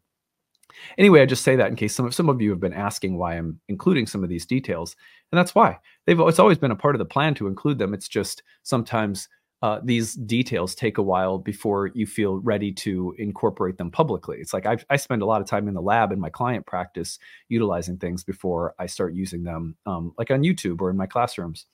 Anyway, 0.97 1.21
I 1.21 1.27
just 1.27 1.45
say 1.45 1.57
that 1.57 1.69
in 1.69 1.77
case 1.77 1.95
some 1.95 2.07
of 2.07 2.15
some 2.15 2.29
of 2.29 2.41
you 2.41 2.51
have 2.51 2.61
been 2.61 2.75
asking 2.75 3.17
why 3.17 3.37
I'm 3.37 3.61
including 3.69 4.07
some 4.07 4.23
of 4.23 4.29
these 4.29 4.47
details, 4.47 4.97
and 5.33 5.39
that's 5.39 5.55
why 5.55 5.79
they've 6.07 6.19
it's 6.21 6.39
always 6.39 6.59
been 6.59 6.71
a 6.71 6.77
part 6.77 6.95
of 6.95 6.99
the 6.99 7.05
plan 7.05 7.35
to 7.35 7.47
include 7.47 7.79
them. 7.79 7.95
It's 7.95 8.09
just 8.09 8.43
sometimes 8.63 9.29
uh, 9.61 9.81
these 9.83 10.15
details 10.15 10.75
take 10.75 10.99
a 10.99 11.03
while 11.03 11.39
before 11.39 11.89
you 11.89 12.07
feel 12.07 12.37
ready 12.39 12.73
to 12.73 13.15
incorporate 13.19 13.77
them 13.77 13.91
publicly. 13.91 14.39
It's 14.41 14.53
like 14.53 14.67
i 14.67 14.77
I 14.89 14.97
spend 14.97 15.23
a 15.23 15.27
lot 15.27 15.41
of 15.41 15.49
time 15.49 15.67
in 15.67 15.75
the 15.75 15.83
lab 15.83 16.13
in 16.13 16.21
my 16.21 16.31
client 16.31 16.67
practice 16.67 17.19
utilizing 17.49 17.99
things 17.99 18.23
before 18.23 18.75
I 18.79 18.87
start 18.87 19.15
using 19.15 19.43
them, 19.43 19.77
um, 19.85 20.13
like 20.17 20.31
on 20.31 20.43
YouTube 20.43 20.81
or 20.81 20.91
in 20.91 20.97
my 20.97 21.07
classrooms. 21.07 21.67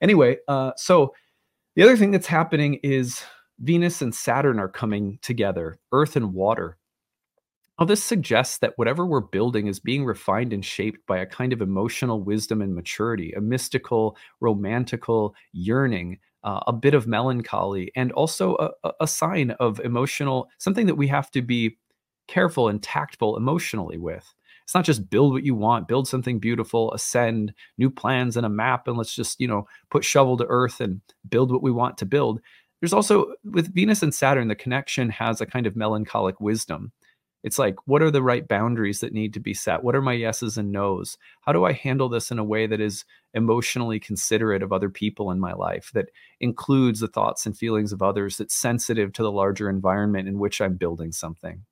Anyway, 0.00 0.38
uh, 0.48 0.72
so 0.76 1.14
the 1.76 1.82
other 1.82 1.96
thing 1.96 2.10
that's 2.10 2.26
happening 2.26 2.80
is 2.82 3.22
Venus 3.58 4.00
and 4.00 4.14
Saturn 4.14 4.58
are 4.58 4.68
coming 4.68 5.18
together, 5.20 5.78
Earth 5.92 6.16
and 6.16 6.32
water. 6.32 6.78
Well, 7.78 7.86
this 7.86 8.02
suggests 8.02 8.58
that 8.58 8.74
whatever 8.76 9.06
we're 9.06 9.20
building 9.20 9.66
is 9.66 9.80
being 9.80 10.04
refined 10.04 10.52
and 10.52 10.64
shaped 10.64 11.06
by 11.06 11.18
a 11.18 11.26
kind 11.26 11.52
of 11.52 11.62
emotional 11.62 12.22
wisdom 12.22 12.60
and 12.60 12.74
maturity, 12.74 13.32
a 13.32 13.40
mystical, 13.40 14.16
romantical 14.40 15.34
yearning, 15.52 16.18
uh, 16.44 16.60
a 16.66 16.72
bit 16.72 16.94
of 16.94 17.06
melancholy, 17.06 17.92
and 17.94 18.12
also 18.12 18.72
a, 18.84 18.92
a 19.00 19.06
sign 19.06 19.50
of 19.52 19.80
emotional, 19.80 20.48
something 20.58 20.86
that 20.86 20.94
we 20.94 21.08
have 21.08 21.30
to 21.30 21.42
be 21.42 21.76
careful 22.28 22.68
and 22.68 22.82
tactful 22.82 23.36
emotionally 23.36 23.98
with. 23.98 24.32
It's 24.64 24.74
not 24.74 24.84
just 24.84 25.10
build 25.10 25.32
what 25.32 25.42
you 25.42 25.56
want, 25.56 25.88
build 25.88 26.06
something 26.06 26.38
beautiful, 26.38 26.92
ascend 26.92 27.52
new 27.76 27.90
plans 27.90 28.36
and 28.36 28.46
a 28.46 28.48
map, 28.48 28.86
and 28.86 28.96
let's 28.96 29.14
just, 29.14 29.40
you 29.40 29.48
know, 29.48 29.66
put 29.90 30.04
shovel 30.04 30.36
to 30.36 30.46
earth 30.46 30.80
and 30.80 31.00
build 31.28 31.50
what 31.50 31.62
we 31.62 31.72
want 31.72 31.98
to 31.98 32.06
build. 32.06 32.40
There's 32.80 32.92
also, 32.92 33.34
with 33.44 33.74
Venus 33.74 34.02
and 34.02 34.14
Saturn, 34.14 34.48
the 34.48 34.54
connection 34.54 35.10
has 35.10 35.40
a 35.40 35.46
kind 35.46 35.66
of 35.66 35.74
melancholic 35.74 36.40
wisdom 36.40 36.92
it's 37.42 37.58
like, 37.58 37.76
what 37.86 38.02
are 38.02 38.10
the 38.10 38.22
right 38.22 38.46
boundaries 38.46 39.00
that 39.00 39.12
need 39.12 39.34
to 39.34 39.40
be 39.40 39.54
set? 39.54 39.82
What 39.82 39.94
are 39.94 40.02
my 40.02 40.12
yeses 40.12 40.58
and 40.58 40.72
nos? 40.72 41.16
How 41.40 41.52
do 41.52 41.64
I 41.64 41.72
handle 41.72 42.08
this 42.08 42.30
in 42.30 42.38
a 42.38 42.44
way 42.44 42.66
that 42.66 42.80
is 42.80 43.04
emotionally 43.32 43.98
considerate 43.98 44.62
of 44.62 44.72
other 44.72 44.90
people 44.90 45.30
in 45.30 45.40
my 45.40 45.52
life, 45.52 45.90
that 45.94 46.10
includes 46.40 47.00
the 47.00 47.08
thoughts 47.08 47.46
and 47.46 47.56
feelings 47.56 47.92
of 47.92 48.02
others, 48.02 48.36
that's 48.36 48.56
sensitive 48.56 49.12
to 49.14 49.22
the 49.22 49.32
larger 49.32 49.70
environment 49.70 50.28
in 50.28 50.38
which 50.38 50.60
I'm 50.60 50.74
building 50.74 51.12
something? 51.12 51.64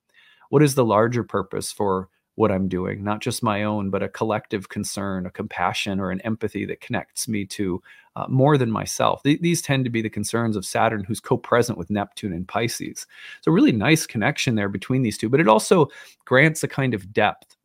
What 0.50 0.62
is 0.62 0.74
the 0.74 0.84
larger 0.84 1.24
purpose 1.24 1.70
for 1.70 2.08
what 2.38 2.52
I'm 2.52 2.68
doing, 2.68 3.02
not 3.02 3.20
just 3.20 3.42
my 3.42 3.64
own, 3.64 3.90
but 3.90 4.02
a 4.02 4.08
collective 4.08 4.68
concern, 4.68 5.26
a 5.26 5.30
compassion, 5.30 5.98
or 5.98 6.12
an 6.12 6.20
empathy 6.20 6.64
that 6.66 6.80
connects 6.80 7.26
me 7.26 7.44
to 7.46 7.82
uh, 8.14 8.26
more 8.28 8.56
than 8.56 8.70
myself. 8.70 9.24
Th- 9.24 9.40
these 9.40 9.60
tend 9.60 9.84
to 9.84 9.90
be 9.90 10.02
the 10.02 10.08
concerns 10.08 10.54
of 10.54 10.64
Saturn, 10.64 11.02
who's 11.02 11.18
co 11.18 11.36
present 11.36 11.76
with 11.76 11.90
Neptune 11.90 12.32
and 12.32 12.46
Pisces. 12.46 13.06
So, 13.40 13.50
really 13.50 13.72
nice 13.72 14.06
connection 14.06 14.54
there 14.54 14.68
between 14.68 15.02
these 15.02 15.18
two, 15.18 15.28
but 15.28 15.40
it 15.40 15.48
also 15.48 15.88
grants 16.26 16.62
a 16.62 16.68
kind 16.68 16.94
of 16.94 17.12
depth. 17.12 17.56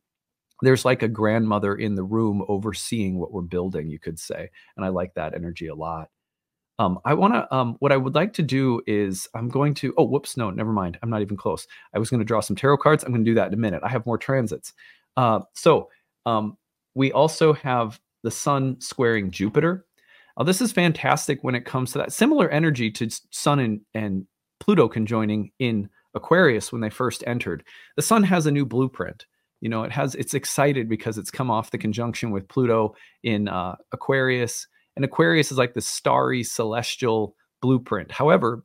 There's 0.60 0.84
like 0.84 1.04
a 1.04 1.08
grandmother 1.08 1.76
in 1.76 1.94
the 1.94 2.02
room 2.02 2.44
overseeing 2.48 3.18
what 3.18 3.32
we're 3.32 3.42
building, 3.42 3.88
you 3.88 4.00
could 4.00 4.18
say. 4.18 4.50
And 4.76 4.84
I 4.84 4.88
like 4.88 5.14
that 5.14 5.34
energy 5.34 5.68
a 5.68 5.74
lot. 5.74 6.10
Um, 6.78 6.98
I 7.04 7.14
want 7.14 7.34
to, 7.34 7.54
um, 7.54 7.76
what 7.78 7.92
I 7.92 7.96
would 7.96 8.14
like 8.14 8.32
to 8.34 8.42
do 8.42 8.80
is 8.86 9.28
I'm 9.34 9.48
going 9.48 9.74
to, 9.74 9.94
oh, 9.96 10.04
whoops, 10.04 10.36
no, 10.36 10.50
never 10.50 10.72
mind. 10.72 10.98
I'm 11.02 11.10
not 11.10 11.22
even 11.22 11.36
close. 11.36 11.66
I 11.94 11.98
was 11.98 12.10
going 12.10 12.18
to 12.18 12.24
draw 12.24 12.40
some 12.40 12.56
tarot 12.56 12.78
cards. 12.78 13.04
I'm 13.04 13.12
going 13.12 13.24
to 13.24 13.30
do 13.30 13.36
that 13.36 13.48
in 13.48 13.54
a 13.54 13.58
minute. 13.58 13.82
I 13.84 13.88
have 13.88 14.06
more 14.06 14.18
transits. 14.18 14.72
Uh, 15.16 15.40
so 15.54 15.88
um, 16.26 16.56
we 16.94 17.12
also 17.12 17.52
have 17.52 18.00
the 18.24 18.30
sun 18.30 18.80
squaring 18.80 19.30
Jupiter. 19.30 19.86
Uh, 20.36 20.42
this 20.42 20.60
is 20.60 20.72
fantastic 20.72 21.44
when 21.44 21.54
it 21.54 21.64
comes 21.64 21.92
to 21.92 21.98
that 21.98 22.12
similar 22.12 22.48
energy 22.48 22.90
to 22.90 23.08
sun 23.30 23.60
and, 23.60 23.80
and 23.94 24.26
Pluto 24.58 24.88
conjoining 24.88 25.52
in 25.60 25.88
Aquarius 26.14 26.72
when 26.72 26.80
they 26.80 26.90
first 26.90 27.22
entered. 27.26 27.62
The 27.96 28.02
sun 28.02 28.24
has 28.24 28.46
a 28.46 28.50
new 28.50 28.66
blueprint. 28.66 29.26
You 29.60 29.68
know, 29.68 29.84
it 29.84 29.92
has, 29.92 30.14
it's 30.16 30.34
excited 30.34 30.88
because 30.88 31.18
it's 31.18 31.30
come 31.30 31.50
off 31.50 31.70
the 31.70 31.78
conjunction 31.78 32.30
with 32.30 32.48
Pluto 32.48 32.94
in 33.22 33.48
uh, 33.48 33.76
Aquarius 33.92 34.66
and 34.96 35.04
Aquarius 35.04 35.50
is 35.50 35.58
like 35.58 35.74
the 35.74 35.80
starry 35.80 36.42
celestial 36.42 37.36
blueprint. 37.60 38.10
However, 38.10 38.64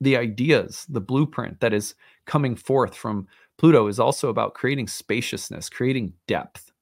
the 0.00 0.16
ideas, 0.16 0.86
the 0.88 1.00
blueprint 1.00 1.60
that 1.60 1.74
is 1.74 1.94
coming 2.26 2.56
forth 2.56 2.94
from 2.94 3.26
Pluto 3.58 3.86
is 3.88 4.00
also 4.00 4.30
about 4.30 4.54
creating 4.54 4.88
spaciousness, 4.88 5.68
creating 5.68 6.14
depth. 6.26 6.72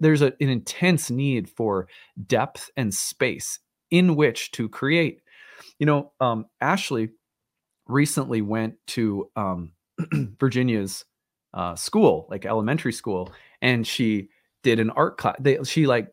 There's 0.00 0.22
a, 0.22 0.26
an 0.40 0.48
intense 0.48 1.10
need 1.10 1.50
for 1.50 1.88
depth 2.28 2.70
and 2.76 2.94
space 2.94 3.58
in 3.90 4.14
which 4.14 4.52
to 4.52 4.68
create. 4.68 5.20
You 5.80 5.86
know, 5.86 6.12
um, 6.20 6.46
Ashley 6.60 7.10
recently 7.88 8.42
went 8.42 8.74
to 8.88 9.28
um, 9.34 9.72
Virginia's 10.38 11.04
uh, 11.54 11.74
school, 11.74 12.28
like 12.30 12.46
elementary 12.46 12.92
school, 12.92 13.32
and 13.60 13.84
she 13.84 14.28
did 14.62 14.78
an 14.78 14.90
art 14.90 15.18
class. 15.18 15.36
They, 15.40 15.58
she 15.64 15.88
like 15.88 16.12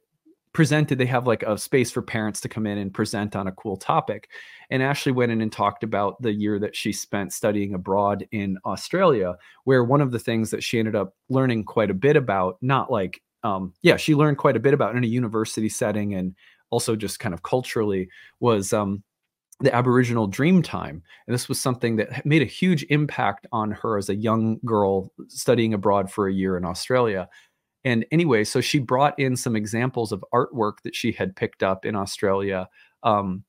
presented 0.56 0.98
they 0.98 1.06
have 1.06 1.28
like 1.28 1.44
a 1.44 1.58
space 1.58 1.92
for 1.92 2.02
parents 2.02 2.40
to 2.40 2.50
come 2.50 2.66
in 2.66 2.78
and 2.78 2.94
present 2.94 3.36
on 3.36 3.46
a 3.48 3.52
cool 3.52 3.76
topic. 3.76 4.30
And 4.70 4.82
ashley 4.82 5.12
went 5.12 5.32
in 5.32 5.42
and 5.42 5.52
talked 5.52 5.84
about 5.84 6.20
the 6.22 6.34
year 6.34 6.58
that 6.60 6.76
she 6.76 6.94
spent 6.94 7.34
studying 7.34 7.76
abroad 7.76 8.26
in 8.32 8.58
australia 8.66 9.36
where 9.66 9.84
one 9.84 10.02
of 10.02 10.12
the 10.12 10.20
things 10.20 10.50
that 10.52 10.64
she 10.64 10.80
ended 10.80 10.96
up 10.96 11.14
learning 11.30 11.66
quite 11.66 11.92
a 11.92 11.94
bit 11.94 12.16
about 12.16 12.58
not 12.62 12.90
like 12.90 13.22
um, 13.44 13.74
yeah 13.84 13.98
she 13.98 14.16
learned 14.16 14.38
quite 14.38 14.56
a 14.56 14.60
bit 14.60 14.74
about 14.74 14.96
in 14.96 15.04
a 15.04 15.08
university 15.08 15.70
setting 15.70 16.16
and 16.16 16.34
also 16.72 16.96
just 16.96 17.20
kind 17.20 17.34
of 17.34 17.44
culturally 17.44 18.08
was 18.40 18.74
um, 18.74 19.04
the 19.60 19.74
aboriginal 19.74 20.28
dream 20.28 20.62
time. 20.62 21.02
And 21.28 21.34
this 21.34 21.48
was 21.48 21.60
something 21.60 21.96
that 21.98 22.26
made 22.26 22.42
a 22.42 22.46
huge 22.46 22.84
impact 22.90 23.46
on 23.52 23.72
her 23.72 23.98
as 23.98 24.10
a 24.10 24.16
young 24.16 24.60
girl 24.66 25.12
studying 25.28 25.74
abroad 25.74 26.12
for 26.12 26.28
a 26.28 26.34
year 26.34 26.58
in 26.58 26.66
australia 26.66 27.30
and 27.86 28.04
anyway, 28.12 28.44
so 28.44 28.62
she 28.62 28.80
brought 28.80 29.18
in 29.20 29.38
some 29.38 29.56
examples 29.56 30.12
of 30.12 30.26
artwork 30.34 30.82
that 30.84 30.96
she 30.96 31.12
had 31.12 31.36
picked 31.36 31.62
up 31.62 31.86
in 31.86 31.96
Australia. 31.96 32.68
Um, 33.04 33.44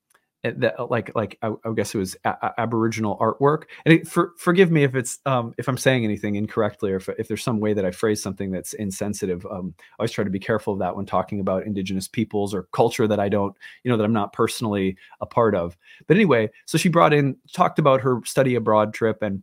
eh, 0.45 0.53
that 0.59 0.91
like 0.91 1.11
like 1.15 1.39
I, 1.41 1.53
I 1.65 1.73
guess 1.75 1.95
it 1.95 1.99
was 1.99 2.19
a- 2.25 2.61
Aboriginal 2.61 3.17
artwork. 3.17 3.63
And 3.87 3.95
it, 3.95 4.07
for, 4.07 4.35
forgive 4.37 4.71
me 4.71 4.85
if 4.85 4.95
it's 4.95 5.21
um, 5.25 5.55
if 5.57 5.69
I'm 5.69 5.79
saying 5.79 6.05
anything 6.05 6.35
incorrectly 6.35 6.93
or 6.93 6.97
if, 6.97 7.09
if 7.19 7.29
there's 7.29 7.43
some 7.43 7.61
way 7.61 7.73
that 7.73 7.87
I 7.87 7.91
phrase 7.91 8.23
something 8.23 8.51
that's 8.51 8.75
insensitive. 8.75 9.47
Um, 9.47 9.75
I 9.79 10.03
always 10.03 10.13
try 10.13 10.23
to 10.23 10.29
be 10.29 10.39
careful 10.39 10.75
of 10.75 10.81
that 10.81 10.95
when 10.95 11.07
talking 11.07 11.41
about 11.41 11.65
Indigenous 11.65 12.07
peoples 12.07 12.53
or 12.53 12.65
culture 12.73 13.09
that 13.09 13.19
I 13.19 13.31
don't 13.31 13.57
you 13.85 13.91
know 13.91 13.97
that 13.97 14.05
I'm 14.05 14.13
not 14.13 14.35
personally 14.35 14.99
a 15.23 15.27
part 15.27 15.55
of. 15.55 15.79
But 16.07 16.19
anyway, 16.19 16.51
so 16.67 16.77
she 16.77 16.91
brought 16.91 17.15
in 17.15 17.39
talked 17.55 17.79
about 17.79 18.03
her 18.03 18.21
study 18.27 18.55
abroad 18.55 18.93
trip 18.93 19.23
and 19.23 19.43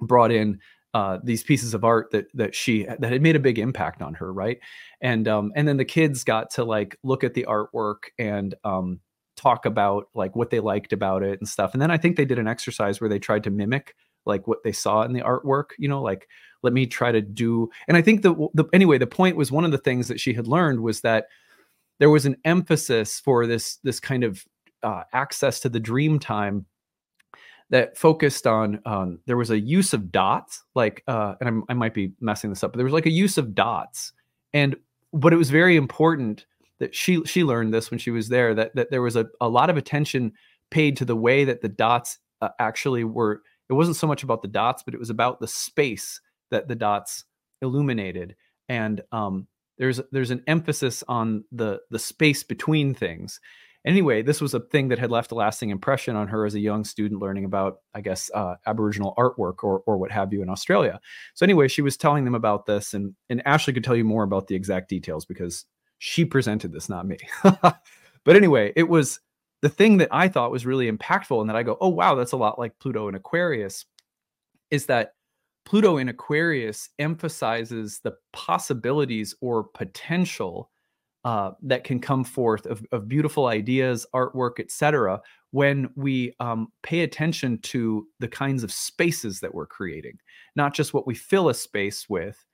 brought 0.00 0.32
in 0.32 0.58
uh, 0.94 1.18
these 1.22 1.42
pieces 1.42 1.74
of 1.74 1.84
art 1.84 2.10
that 2.12 2.26
that 2.34 2.54
she 2.54 2.84
that 2.84 3.12
had 3.12 3.22
made 3.22 3.36
a 3.36 3.40
big 3.40 3.58
impact 3.58 4.02
on 4.02 4.14
her, 4.14 4.32
right? 4.32 4.58
And 5.00 5.26
um, 5.26 5.52
and 5.56 5.66
then 5.66 5.78
the 5.78 5.84
kids 5.84 6.24
got 6.24 6.50
to 6.50 6.64
like 6.64 6.98
look 7.02 7.24
at 7.24 7.34
the 7.34 7.46
artwork 7.48 8.10
and 8.18 8.54
um, 8.64 9.00
talk 9.36 9.64
about 9.64 10.08
like 10.14 10.36
what 10.36 10.50
they 10.50 10.60
liked 10.60 10.92
about 10.92 11.22
it 11.22 11.38
and 11.40 11.48
stuff. 11.48 11.72
And 11.72 11.80
then 11.80 11.90
I 11.90 11.96
think 11.96 12.16
they 12.16 12.24
did 12.24 12.38
an 12.38 12.48
exercise 12.48 13.00
where 13.00 13.08
they 13.08 13.18
tried 13.18 13.44
to 13.44 13.50
mimic 13.50 13.94
like 14.26 14.46
what 14.46 14.62
they 14.64 14.72
saw 14.72 15.02
in 15.02 15.12
the 15.12 15.22
artwork. 15.22 15.70
You 15.78 15.88
know, 15.88 16.02
like 16.02 16.28
let 16.62 16.72
me 16.72 16.86
try 16.86 17.10
to 17.10 17.22
do. 17.22 17.70
And 17.88 17.96
I 17.96 18.02
think 18.02 18.22
the, 18.22 18.48
the 18.54 18.64
anyway, 18.72 18.98
the 18.98 19.06
point 19.06 19.36
was 19.36 19.50
one 19.50 19.64
of 19.64 19.72
the 19.72 19.78
things 19.78 20.08
that 20.08 20.20
she 20.20 20.34
had 20.34 20.46
learned 20.46 20.80
was 20.80 21.00
that 21.00 21.26
there 21.98 22.10
was 22.10 22.26
an 22.26 22.36
emphasis 22.44 23.18
for 23.20 23.46
this 23.46 23.76
this 23.82 23.98
kind 23.98 24.24
of 24.24 24.44
uh, 24.82 25.04
access 25.12 25.60
to 25.60 25.68
the 25.68 25.80
dream 25.80 26.18
time 26.18 26.66
that 27.72 27.96
focused 27.96 28.46
on 28.46 28.80
um, 28.84 29.18
there 29.26 29.38
was 29.38 29.50
a 29.50 29.58
use 29.58 29.94
of 29.94 30.12
dots 30.12 30.62
like 30.74 31.02
uh, 31.08 31.34
and 31.40 31.48
I'm, 31.48 31.64
i 31.70 31.74
might 31.74 31.94
be 31.94 32.12
messing 32.20 32.50
this 32.50 32.62
up 32.62 32.72
but 32.72 32.76
there 32.76 32.84
was 32.84 32.92
like 32.92 33.06
a 33.06 33.10
use 33.10 33.38
of 33.38 33.54
dots. 33.54 34.12
And 34.54 34.76
but 35.12 35.32
it 35.32 35.36
was 35.36 35.50
very 35.50 35.76
important 35.76 36.46
that 36.78 36.94
she 36.94 37.24
she 37.24 37.42
learned 37.42 37.74
this 37.74 37.90
when 37.90 37.98
she 37.98 38.10
was 38.10 38.28
there 38.28 38.54
that 38.54 38.76
that 38.76 38.90
there 38.90 39.02
was 39.02 39.16
a, 39.16 39.26
a 39.40 39.48
lot 39.48 39.70
of 39.70 39.76
attention 39.76 40.32
paid 40.70 40.96
to 40.98 41.04
the 41.04 41.16
way 41.16 41.44
that 41.44 41.62
the 41.62 41.68
dots 41.68 42.18
uh, 42.42 42.50
actually 42.58 43.04
were 43.04 43.42
it 43.68 43.72
wasn't 43.72 43.96
so 43.96 44.06
much 44.06 44.22
about 44.22 44.42
the 44.42 44.48
dots 44.48 44.82
but 44.82 44.94
it 44.94 45.00
was 45.00 45.10
about 45.10 45.40
the 45.40 45.48
space 45.48 46.20
that 46.50 46.68
the 46.68 46.76
dots 46.76 47.24
illuminated. 47.62 48.36
And 48.68 49.00
um, 49.12 49.46
there's 49.78 50.00
there's 50.12 50.30
an 50.30 50.44
emphasis 50.46 51.02
on 51.08 51.44
the 51.50 51.80
the 51.90 51.98
space 51.98 52.42
between 52.42 52.94
things 52.94 53.40
anyway, 53.84 54.22
this 54.22 54.40
was 54.40 54.54
a 54.54 54.60
thing 54.60 54.88
that 54.88 54.98
had 54.98 55.10
left 55.10 55.32
a 55.32 55.34
lasting 55.34 55.70
impression 55.70 56.16
on 56.16 56.28
her 56.28 56.46
as 56.46 56.54
a 56.54 56.60
young 56.60 56.84
student 56.84 57.20
learning 57.20 57.44
about, 57.44 57.78
I 57.94 58.00
guess, 58.00 58.30
uh, 58.34 58.56
Aboriginal 58.66 59.14
artwork 59.18 59.62
or 59.62 59.82
or 59.86 59.96
what 59.96 60.10
have 60.10 60.32
you 60.32 60.42
in 60.42 60.48
Australia. 60.48 61.00
So 61.34 61.44
anyway, 61.44 61.68
she 61.68 61.82
was 61.82 61.96
telling 61.96 62.24
them 62.24 62.34
about 62.34 62.66
this, 62.66 62.94
and 62.94 63.14
and 63.28 63.42
Ashley 63.46 63.72
could 63.72 63.84
tell 63.84 63.96
you 63.96 64.04
more 64.04 64.22
about 64.22 64.46
the 64.46 64.54
exact 64.54 64.88
details 64.88 65.24
because 65.24 65.64
she 65.98 66.24
presented 66.24 66.72
this, 66.72 66.88
not 66.88 67.06
me. 67.06 67.18
but 67.42 68.36
anyway, 68.36 68.72
it 68.76 68.88
was 68.88 69.20
the 69.60 69.68
thing 69.68 69.98
that 69.98 70.08
I 70.10 70.28
thought 70.28 70.50
was 70.50 70.66
really 70.66 70.90
impactful, 70.90 71.40
and 71.40 71.48
that 71.48 71.56
I 71.56 71.62
go, 71.62 71.76
oh 71.80 71.88
wow, 71.88 72.14
that's 72.14 72.32
a 72.32 72.36
lot 72.36 72.58
like 72.58 72.78
Pluto 72.78 73.08
and 73.08 73.16
Aquarius, 73.16 73.84
is 74.70 74.86
that 74.86 75.14
Pluto 75.64 75.96
in 75.96 76.08
Aquarius 76.08 76.88
emphasizes 76.98 78.00
the 78.02 78.14
possibilities 78.32 79.34
or 79.40 79.62
potential 79.62 80.70
uh, 81.24 81.52
that 81.62 81.84
can 81.84 82.00
come 82.00 82.24
forth 82.24 82.66
of, 82.66 82.84
of 82.92 83.08
beautiful 83.08 83.46
ideas, 83.46 84.06
artwork, 84.14 84.58
etc., 84.58 85.20
when 85.52 85.90
we 85.96 86.34
um, 86.40 86.68
pay 86.82 87.00
attention 87.00 87.58
to 87.58 88.06
the 88.20 88.28
kinds 88.28 88.64
of 88.64 88.72
spaces 88.72 89.40
that 89.40 89.54
we're 89.54 89.66
creating, 89.66 90.18
not 90.56 90.74
just 90.74 90.94
what 90.94 91.06
we 91.06 91.14
fill 91.14 91.50
a 91.50 91.54
space 91.54 92.08
with, 92.08 92.44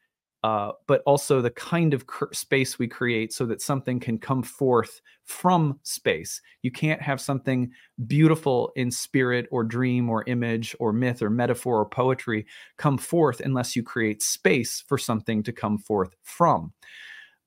uh, 0.45 0.71
but 0.87 1.03
also 1.05 1.41
the 1.41 1.51
kind 1.51 1.95
of 1.95 2.07
cr- 2.07 2.33
space 2.33 2.79
we 2.79 2.87
create 2.87 3.33
so 3.33 3.45
that 3.45 3.61
something 3.61 3.99
can 3.99 4.19
come 4.19 4.43
forth 4.43 5.01
from 5.25 5.79
space. 5.83 6.41
You 6.63 6.71
can't 6.71 7.03
have 7.03 7.21
something 7.21 7.71
beautiful 8.07 8.71
in 8.77 8.91
spirit 8.91 9.49
or 9.51 9.65
dream 9.65 10.09
or 10.09 10.25
image 10.29 10.77
or 10.79 10.93
myth 10.93 11.23
or 11.23 11.31
metaphor 11.31 11.81
or 11.81 11.89
poetry 11.89 12.47
come 12.77 12.99
forth 12.99 13.41
unless 13.41 13.75
you 13.75 13.83
create 13.83 14.23
space 14.23 14.85
for 14.87 14.97
something 14.97 15.43
to 15.43 15.53
come 15.53 15.79
forth 15.79 16.15
from. 16.23 16.73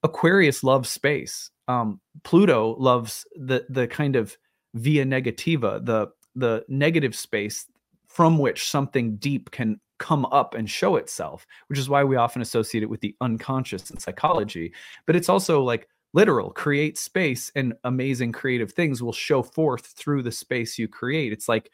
Aquarius 0.03 0.63
loves 0.63 0.89
space. 0.89 1.49
Um, 1.67 1.99
Pluto 2.23 2.75
loves 2.79 3.25
the 3.35 3.65
the 3.69 3.87
kind 3.87 4.15
of 4.15 4.37
via 4.73 5.05
negativa, 5.05 5.83
the 5.85 6.07
the 6.35 6.65
negative 6.67 7.15
space 7.15 7.65
from 8.07 8.37
which 8.37 8.69
something 8.69 9.15
deep 9.17 9.51
can 9.51 9.79
come 9.99 10.25
up 10.25 10.55
and 10.55 10.69
show 10.69 10.95
itself, 10.95 11.45
which 11.67 11.79
is 11.79 11.87
why 11.87 12.03
we 12.03 12.15
often 12.15 12.41
associate 12.41 12.83
it 12.83 12.89
with 12.89 13.01
the 13.01 13.15
unconscious 13.21 13.89
in 13.91 13.99
psychology. 13.99 14.73
But 15.05 15.15
it's 15.15 15.29
also 15.29 15.61
like 15.61 15.87
literal 16.13 16.49
create 16.49 16.97
space 16.97 17.51
and 17.55 17.73
amazing 17.83 18.31
creative 18.31 18.73
things 18.73 19.01
will 19.01 19.13
show 19.13 19.41
forth 19.43 19.85
through 19.85 20.23
the 20.23 20.31
space 20.31 20.77
you 20.77 20.87
create. 20.87 21.31
It's 21.31 21.47
like 21.47 21.71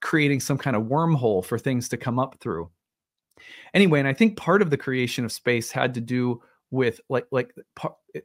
creating 0.00 0.40
some 0.40 0.58
kind 0.58 0.76
of 0.76 0.84
wormhole 0.84 1.44
for 1.44 1.58
things 1.58 1.88
to 1.88 1.96
come 1.96 2.18
up 2.18 2.36
through. 2.38 2.70
Anyway, 3.72 3.98
and 3.98 4.06
I 4.06 4.12
think 4.12 4.36
part 4.36 4.62
of 4.62 4.70
the 4.70 4.76
creation 4.76 5.24
of 5.24 5.32
space 5.32 5.70
had 5.70 5.94
to 5.94 6.00
do 6.00 6.40
with 6.74 7.00
like 7.08 7.26
like 7.30 7.54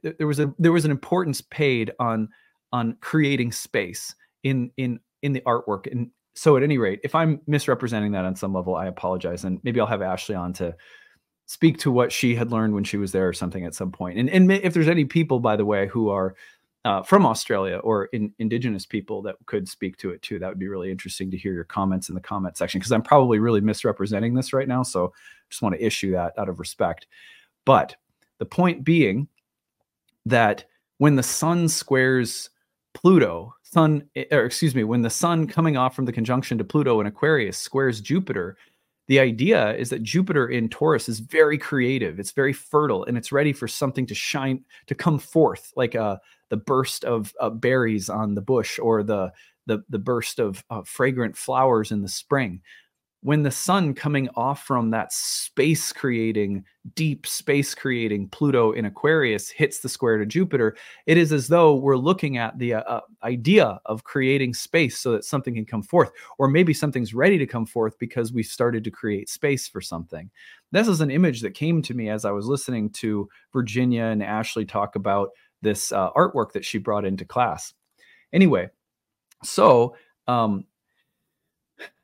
there 0.02 0.26
was 0.26 0.40
a 0.40 0.52
there 0.58 0.72
was 0.72 0.84
an 0.84 0.90
importance 0.90 1.40
paid 1.40 1.92
on 1.98 2.28
on 2.72 2.96
creating 3.00 3.52
space 3.52 4.14
in 4.42 4.70
in 4.76 4.98
in 5.22 5.32
the 5.32 5.40
artwork 5.42 5.90
and 5.90 6.10
so 6.34 6.56
at 6.56 6.62
any 6.62 6.76
rate 6.76 7.00
if 7.04 7.14
i'm 7.14 7.40
misrepresenting 7.46 8.12
that 8.12 8.24
on 8.24 8.34
some 8.34 8.52
level 8.52 8.74
i 8.74 8.86
apologize 8.86 9.44
and 9.44 9.60
maybe 9.62 9.80
i'll 9.80 9.86
have 9.86 10.02
ashley 10.02 10.34
on 10.34 10.52
to 10.52 10.74
speak 11.46 11.78
to 11.78 11.90
what 11.90 12.12
she 12.12 12.34
had 12.34 12.50
learned 12.50 12.74
when 12.74 12.84
she 12.84 12.96
was 12.96 13.12
there 13.12 13.28
or 13.28 13.32
something 13.32 13.64
at 13.64 13.74
some 13.74 13.92
point 13.92 14.18
and 14.18 14.28
and 14.28 14.50
if 14.50 14.74
there's 14.74 14.88
any 14.88 15.04
people 15.04 15.38
by 15.38 15.56
the 15.56 15.64
way 15.64 15.86
who 15.86 16.10
are 16.10 16.34
uh, 16.86 17.02
from 17.02 17.26
Australia 17.26 17.76
or 17.76 18.06
in, 18.06 18.32
indigenous 18.38 18.86
people 18.86 19.20
that 19.20 19.36
could 19.44 19.68
speak 19.68 19.98
to 19.98 20.08
it 20.08 20.22
too. 20.22 20.38
That 20.38 20.48
would 20.48 20.58
be 20.58 20.66
really 20.66 20.90
interesting 20.90 21.30
to 21.30 21.36
hear 21.36 21.52
your 21.52 21.64
comments 21.64 22.08
in 22.08 22.14
the 22.14 22.22
comment 22.22 22.56
section 22.56 22.78
because 22.78 22.90
I'm 22.90 23.02
probably 23.02 23.38
really 23.38 23.60
misrepresenting 23.60 24.32
this 24.32 24.54
right 24.54 24.66
now. 24.66 24.82
So 24.82 25.12
just 25.50 25.60
want 25.60 25.74
to 25.74 25.84
issue 25.84 26.12
that 26.12 26.32
out 26.38 26.48
of 26.48 26.58
respect. 26.58 27.06
But 27.66 27.96
the 28.40 28.46
point 28.46 28.82
being 28.82 29.28
that 30.26 30.64
when 30.98 31.14
the 31.14 31.22
sun 31.22 31.68
squares 31.68 32.50
Pluto, 32.94 33.54
sun 33.62 34.08
or 34.32 34.44
excuse 34.44 34.74
me, 34.74 34.82
when 34.82 35.02
the 35.02 35.10
sun 35.10 35.46
coming 35.46 35.76
off 35.76 35.94
from 35.94 36.06
the 36.06 36.12
conjunction 36.12 36.58
to 36.58 36.64
Pluto 36.64 37.00
in 37.00 37.06
Aquarius 37.06 37.56
squares 37.56 38.00
Jupiter, 38.00 38.56
the 39.06 39.20
idea 39.20 39.74
is 39.76 39.90
that 39.90 40.02
Jupiter 40.02 40.48
in 40.48 40.68
Taurus 40.68 41.08
is 41.08 41.20
very 41.20 41.58
creative, 41.58 42.18
it's 42.18 42.32
very 42.32 42.52
fertile, 42.52 43.04
and 43.04 43.16
it's 43.16 43.30
ready 43.30 43.52
for 43.52 43.68
something 43.68 44.06
to 44.06 44.14
shine 44.14 44.64
to 44.86 44.94
come 44.94 45.18
forth, 45.18 45.72
like 45.76 45.94
uh, 45.94 46.16
the 46.48 46.56
burst 46.56 47.04
of 47.04 47.32
uh, 47.40 47.50
berries 47.50 48.08
on 48.08 48.34
the 48.34 48.42
bush 48.42 48.78
or 48.78 49.02
the 49.02 49.32
the, 49.66 49.84
the 49.90 49.98
burst 49.98 50.40
of 50.40 50.64
uh, 50.70 50.82
fragrant 50.84 51.36
flowers 51.36 51.92
in 51.92 52.02
the 52.02 52.08
spring 52.08 52.60
when 53.22 53.42
the 53.42 53.50
sun 53.50 53.92
coming 53.92 54.30
off 54.34 54.64
from 54.64 54.90
that 54.90 55.12
space 55.12 55.92
creating, 55.92 56.64
deep 56.94 57.26
space 57.26 57.74
creating 57.74 58.28
Pluto 58.30 58.72
in 58.72 58.86
Aquarius 58.86 59.50
hits 59.50 59.80
the 59.80 59.90
square 59.90 60.16
to 60.16 60.24
Jupiter, 60.24 60.74
it 61.06 61.18
is 61.18 61.30
as 61.30 61.46
though 61.46 61.74
we're 61.74 61.98
looking 61.98 62.38
at 62.38 62.58
the 62.58 62.74
uh, 62.74 62.80
uh, 62.80 63.00
idea 63.22 63.78
of 63.84 64.04
creating 64.04 64.54
space 64.54 64.98
so 64.98 65.12
that 65.12 65.24
something 65.24 65.54
can 65.54 65.66
come 65.66 65.82
forth, 65.82 66.10
or 66.38 66.48
maybe 66.48 66.72
something's 66.72 67.12
ready 67.12 67.36
to 67.36 67.46
come 67.46 67.66
forth 67.66 67.98
because 67.98 68.32
we've 68.32 68.46
started 68.46 68.84
to 68.84 68.90
create 68.90 69.28
space 69.28 69.68
for 69.68 69.82
something. 69.82 70.30
This 70.72 70.88
is 70.88 71.02
an 71.02 71.10
image 71.10 71.42
that 71.42 71.52
came 71.52 71.82
to 71.82 71.94
me 71.94 72.08
as 72.08 72.24
I 72.24 72.30
was 72.30 72.46
listening 72.46 72.88
to 72.90 73.28
Virginia 73.52 74.04
and 74.04 74.22
Ashley 74.22 74.64
talk 74.64 74.96
about 74.96 75.28
this 75.60 75.92
uh, 75.92 76.10
artwork 76.12 76.52
that 76.52 76.64
she 76.64 76.78
brought 76.78 77.04
into 77.04 77.26
class. 77.26 77.74
Anyway, 78.32 78.70
so 79.44 79.94
um, 80.26 80.64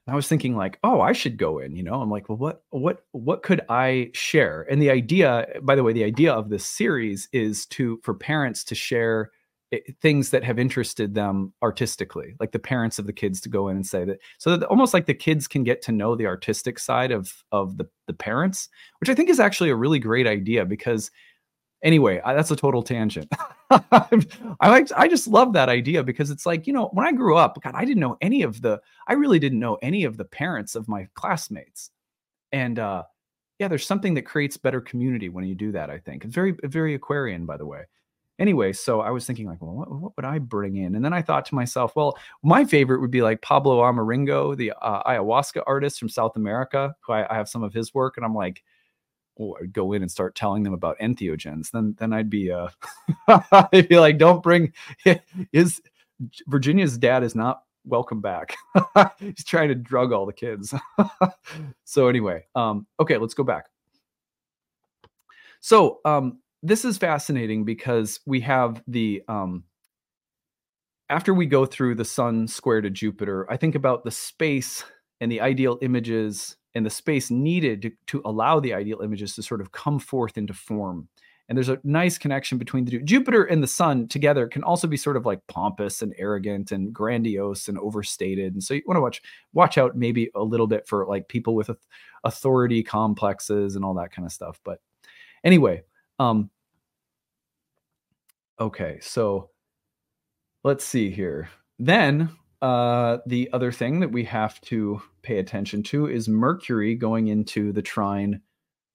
I 0.09 0.15
was 0.15 0.29
thinking 0.29 0.57
like, 0.57 0.79
oh, 0.85 1.01
I 1.01 1.13
should 1.13 1.37
go 1.37 1.59
in, 1.59 1.75
you 1.75 1.83
know. 1.83 2.01
I'm 2.01 2.11
like, 2.11 2.29
well, 2.29 2.39
what 2.39 2.63
what 2.71 3.05
what 3.13 3.43
could 3.43 3.61
I 3.69 4.11
share? 4.15 4.67
And 4.71 4.81
the 4.81 4.91
idea, 4.91 5.47
by 5.63 5.75
the 5.75 5.83
way, 5.83 5.93
the 5.93 6.05
idea 6.05 6.33
of 6.33 6.49
this 6.49 6.65
series 6.65 7.29
is 7.33 7.67
to 7.67 7.99
for 8.05 8.15
parents 8.15 8.63
to 8.65 8.77
share 8.77 9.33
eh, 9.73 9.79
things 10.01 10.31
that 10.31 10.45
have 10.45 10.61
interested 10.61 11.15
them 11.15 11.53
artistically, 11.61 12.35
like 12.39 12.53
the 12.53 12.61
parents 12.61 13.01
of 13.01 13.07
the 13.07 13.13
kids 13.13 13.41
to 13.43 13.49
go 13.49 13.67
in 13.69 13.77
and 13.77 13.87
say 13.87 14.05
that 14.05 14.19
so 14.39 14.57
that 14.57 14.67
almost 14.69 14.95
like 14.95 15.07
the 15.07 15.15
kids 15.15 15.49
can 15.49 15.65
get 15.65 15.83
to 15.83 15.93
know 15.93 16.15
the 16.15 16.27
artistic 16.27 16.79
side 16.79 17.11
of 17.11 17.43
of 17.51 17.77
the 17.77 17.87
the 18.07 18.15
parents, 18.15 18.69
which 19.01 19.11
I 19.11 19.15
think 19.15 19.29
is 19.29 19.41
actually 19.41 19.71
a 19.71 19.77
really 19.77 19.99
great 19.99 20.29
idea 20.29 20.65
because 20.65 21.11
anyway 21.83 22.21
I, 22.25 22.35
that's 22.35 22.51
a 22.51 22.57
total 22.57 22.83
tangent. 22.83 23.31
I 23.71 24.69
like 24.69 24.91
i 24.97 25.09
just 25.09 25.27
love 25.27 25.53
that 25.55 25.69
idea 25.69 26.03
because 26.05 26.31
it's 26.31 26.47
like 26.47 26.67
you 26.67 26.73
know 26.73 26.89
when 26.93 27.07
i 27.07 27.13
grew 27.13 27.37
up 27.37 27.59
god 27.63 27.75
i 27.75 27.85
didn't 27.85 28.01
know 28.01 28.17
any 28.21 28.43
of 28.43 28.63
the 28.63 28.81
i 29.09 29.13
really 29.13 29.39
didn't 29.41 29.59
know 29.59 29.77
any 29.83 30.05
of 30.05 30.17
the 30.17 30.25
parents 30.25 30.75
of 30.75 30.89
my 30.89 31.09
classmates. 31.15 31.91
And 32.53 32.79
uh 32.79 33.03
yeah 33.59 33.69
there's 33.69 33.87
something 33.87 34.15
that 34.15 34.23
creates 34.23 34.57
better 34.57 34.81
community 34.81 35.29
when 35.29 35.45
you 35.45 35.55
do 35.55 35.73
that 35.73 35.91
i 35.91 35.99
think. 35.99 36.25
It's 36.25 36.35
very 36.35 36.55
very 36.65 36.95
aquarian 36.95 37.45
by 37.47 37.57
the 37.57 37.67
way. 37.67 37.83
Anyway 38.39 38.73
so 38.73 39.01
i 39.01 39.11
was 39.11 39.27
thinking 39.27 39.47
like 39.47 39.61
well 39.61 39.73
what, 39.73 39.91
what, 39.91 40.13
would 40.17 40.25
i 40.25 40.39
bring 40.39 40.77
in? 40.77 40.95
And 40.95 41.05
then 41.05 41.13
i 41.13 41.21
thought 41.23 41.45
to 41.47 41.55
myself 41.57 41.97
well 41.97 42.17
my 42.45 42.65
favorite 42.65 43.01
would 43.01 43.11
be 43.11 43.23
like 43.23 43.43
pablo 43.43 43.81
amaringo 43.83 44.57
the 44.57 44.73
uh, 44.81 45.03
ayahuasca 45.11 45.65
artist 45.67 45.99
from 45.99 46.09
south 46.09 46.37
america 46.37 46.95
who 47.01 47.15
I, 47.15 47.33
I 47.33 47.37
have 47.37 47.49
some 47.49 47.65
of 47.65 47.75
his 47.75 47.93
work. 47.95 48.17
And 48.17 48.25
i'm 48.25 48.35
like 48.35 48.63
go 49.73 49.93
in 49.93 50.03
and 50.03 50.11
start 50.11 50.35
telling 50.35 50.63
them 50.63 50.75
about 50.75 50.99
entheogens, 50.99 51.71
then 51.71 51.95
then 51.99 52.13
I'd 52.13 52.31
be 52.31 52.51
uh 52.51 52.69
I'd 53.73 53.89
be 53.89 53.99
like, 53.99 54.19
don't 54.19 54.43
bring 54.43 54.73
his 55.53 55.81
Virginia's 56.47 56.97
dad 56.97 57.23
is 57.23 57.35
not 57.35 57.63
welcome 57.85 58.21
back. 58.21 58.57
He's 59.19 59.45
trying 59.45 59.69
to 59.69 59.75
drug 59.75 60.13
all 60.13 60.27
the 60.27 60.33
kids. 60.33 60.75
so 61.85 62.09
anyway, 62.09 62.45
um, 62.55 62.87
okay, 62.99 63.19
let's 63.19 63.35
go 63.35 63.45
back. 63.45 63.67
So 65.61 66.01
um, 66.05 66.41
this 66.63 66.85
is 66.85 66.99
fascinating 66.99 67.65
because 67.65 68.21
we 68.27 68.41
have 68.41 68.83
the 68.87 69.23
um, 69.29 69.65
after 71.09 71.33
we 71.33 71.47
go 71.47 71.67
through 71.67 71.95
the 71.95 72.05
sun 72.05 72.49
square 72.49 72.81
to 72.81 72.91
Jupiter, 72.91 73.51
I 73.51 73.57
think 73.57 73.75
about 73.75 74.05
the 74.05 74.11
space 74.11 74.85
and 75.21 75.31
the 75.31 75.41
ideal 75.41 75.79
images 75.83 76.57
and 76.77 76.85
the 76.85 76.91
space 76.91 77.31
needed 77.31 77.83
to, 77.83 77.91
to 78.07 78.23
allow 78.25 78.61
the 78.61 78.75
ideal 78.75 79.01
images 79.01 79.35
to 79.35 79.43
sort 79.43 79.61
of 79.61 79.73
come 79.73 79.99
forth 79.99 80.37
into 80.37 80.53
form. 80.53 81.09
And 81.49 81.57
there's 81.57 81.69
a 81.69 81.79
nice 81.85 82.19
connection 82.19 82.59
between 82.59 82.85
the 82.85 82.91
two. 82.91 83.01
Jupiter 83.01 83.45
and 83.45 83.63
the 83.63 83.69
sun 83.69 84.09
together 84.09 84.47
can 84.47 84.63
also 84.63 84.87
be 84.87 84.97
sort 84.97 85.17
of 85.17 85.25
like 85.25 85.47
pompous 85.47 86.03
and 86.03 86.13
arrogant 86.19 86.73
and 86.73 86.93
grandiose 86.93 87.69
and 87.69 87.79
overstated. 87.79 88.53
And 88.53 88.63
so 88.63 88.75
you 88.75 88.83
want 88.87 88.97
to 88.97 89.01
watch 89.01 89.23
watch 89.53 89.79
out 89.79 89.97
maybe 89.97 90.31
a 90.35 90.43
little 90.43 90.67
bit 90.67 90.87
for 90.87 91.07
like 91.07 91.29
people 91.29 91.55
with 91.55 91.71
authority 92.25 92.83
complexes 92.83 93.75
and 93.75 93.85
all 93.85 93.95
that 93.95 94.13
kind 94.13 94.27
of 94.27 94.33
stuff. 94.33 94.61
But 94.65 94.81
anyway, 95.45 95.83
um 96.19 96.51
okay, 98.61 98.99
so 99.01 99.51
let's 100.65 100.85
see 100.85 101.11
here. 101.11 101.49
Then 101.79 102.31
uh, 102.63 103.19
the 103.27 103.51
other 103.53 103.73
thing 103.73 104.01
that 104.01 104.13
we 104.13 104.25
have 104.25 104.61
to 104.63 105.01
pay 105.23 105.39
attention 105.39 105.83
to 105.85 106.07
is 106.07 106.29
Mercury 106.29 106.95
going 106.95 107.29
into 107.29 107.73
the 107.73 107.83
trine 107.83 108.41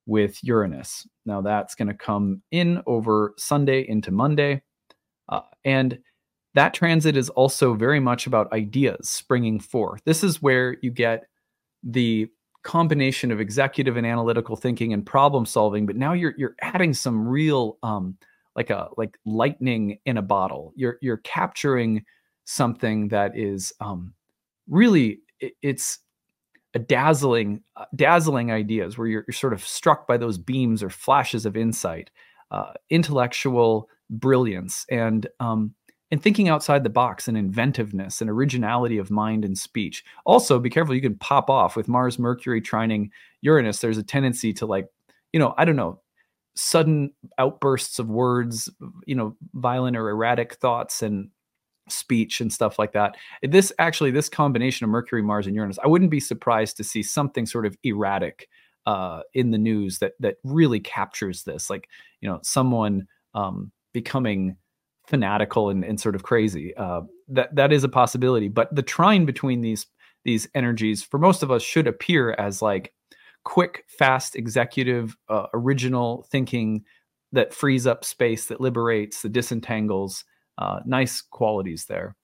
with 0.05 0.43
Uranus. 0.43 1.07
Now 1.25 1.41
that's 1.41 1.75
going 1.75 1.87
to 1.87 1.93
come 1.93 2.41
in 2.51 2.81
over 2.87 3.33
Sunday 3.37 3.87
into 3.87 4.11
Monday. 4.11 4.63
Uh, 5.29 5.41
and 5.63 5.99
that 6.53 6.73
transit 6.73 7.15
is 7.15 7.29
also 7.29 7.75
very 7.75 7.99
much 7.99 8.27
about 8.27 8.51
ideas 8.51 9.09
springing 9.09 9.59
forth. 9.59 10.01
This 10.05 10.23
is 10.23 10.41
where 10.41 10.77
you 10.81 10.91
get 10.91 11.25
the 11.83 12.27
combination 12.63 13.31
of 13.31 13.39
executive 13.39 13.97
and 13.97 14.05
analytical 14.05 14.55
thinking 14.55 14.93
and 14.93 15.05
problem 15.05 15.45
solving, 15.45 15.85
but 15.85 15.95
now 15.95 16.13
you're 16.13 16.33
you're 16.37 16.55
adding 16.61 16.93
some 16.93 17.27
real 17.27 17.77
um, 17.83 18.17
like 18.55 18.69
a 18.69 18.89
like 18.97 19.17
lightning 19.25 19.99
in 20.05 20.17
a 20.17 20.21
bottle. 20.21 20.73
You're 20.75 20.97
you're 21.01 21.17
capturing 21.17 22.03
something 22.45 23.09
that 23.09 23.37
is 23.37 23.73
um, 23.79 24.13
really 24.69 25.19
it, 25.39 25.53
it's 25.61 25.99
a 26.73 26.79
dazzling 26.79 27.61
uh, 27.75 27.85
dazzling 27.95 28.51
ideas 28.51 28.97
where 28.97 29.07
you're, 29.07 29.25
you're, 29.27 29.33
sort 29.33 29.53
of 29.53 29.65
struck 29.65 30.07
by 30.07 30.17
those 30.17 30.37
beams 30.37 30.81
or 30.81 30.89
flashes 30.89 31.45
of 31.45 31.57
insight 31.57 32.09
uh, 32.51 32.73
intellectual 32.89 33.89
brilliance 34.09 34.85
and 34.89 35.27
um, 35.39 35.73
and 36.11 36.21
thinking 36.21 36.49
outside 36.49 36.83
the 36.83 36.89
box 36.89 37.27
and 37.27 37.37
inventiveness 37.37 38.19
and 38.19 38.29
originality 38.29 38.97
of 38.97 39.09
mind 39.09 39.45
and 39.45 39.57
speech. 39.57 40.03
Also 40.25 40.59
be 40.59 40.69
careful 40.69 40.93
you 40.93 41.01
can 41.01 41.15
pop 41.15 41.49
off 41.49 41.75
with 41.75 41.87
mars 41.87 42.19
mercury 42.19 42.61
trining 42.61 43.09
uranus 43.41 43.79
there's 43.79 43.97
a 43.97 44.03
tendency 44.03 44.53
to 44.53 44.65
like 44.65 44.87
you 45.33 45.39
know 45.39 45.53
i 45.57 45.65
don't 45.65 45.75
know 45.75 45.99
sudden 46.55 47.13
outbursts 47.37 47.97
of 47.97 48.09
words 48.09 48.69
you 49.05 49.15
know 49.15 49.35
violent 49.53 49.95
or 49.95 50.09
erratic 50.09 50.55
thoughts 50.55 51.01
and 51.01 51.29
speech 51.91 52.41
and 52.41 52.51
stuff 52.51 52.79
like 52.79 52.93
that. 52.93 53.15
This 53.43 53.71
actually, 53.79 54.11
this 54.11 54.29
combination 54.29 54.83
of 54.83 54.89
Mercury, 54.89 55.21
Mars, 55.21 55.47
and 55.47 55.55
Uranus, 55.55 55.79
I 55.83 55.87
wouldn't 55.87 56.11
be 56.11 56.19
surprised 56.19 56.77
to 56.77 56.83
see 56.83 57.03
something 57.03 57.45
sort 57.45 57.65
of 57.65 57.77
erratic 57.83 58.47
uh, 58.85 59.21
in 59.33 59.51
the 59.51 59.57
news 59.57 59.99
that 59.99 60.13
that 60.19 60.37
really 60.43 60.79
captures 60.79 61.43
this, 61.43 61.69
like 61.69 61.87
you 62.21 62.29
know, 62.29 62.39
someone 62.43 63.07
um, 63.33 63.71
becoming 63.93 64.57
fanatical 65.07 65.69
and, 65.69 65.83
and 65.83 65.99
sort 65.99 66.15
of 66.15 66.23
crazy. 66.23 66.75
Uh, 66.75 67.01
that 67.27 67.55
that 67.55 67.71
is 67.71 67.83
a 67.83 67.89
possibility, 67.89 68.47
but 68.47 68.73
the 68.75 68.81
trine 68.81 69.25
between 69.25 69.61
these 69.61 69.87
these 70.23 70.47
energies 70.53 71.03
for 71.03 71.17
most 71.17 71.43
of 71.43 71.51
us 71.51 71.63
should 71.63 71.87
appear 71.87 72.31
as 72.33 72.61
like 72.61 72.93
quick, 73.43 73.85
fast, 73.87 74.35
executive, 74.35 75.15
uh, 75.29 75.47
original 75.53 76.27
thinking 76.31 76.83
that 77.31 77.53
frees 77.53 77.87
up 77.87 78.03
space, 78.03 78.45
that 78.47 78.61
liberates, 78.61 79.21
that 79.21 79.31
disentangles, 79.31 80.23
uh, 80.61 80.79
nice 80.85 81.21
qualities 81.21 81.85
there. 81.85 82.15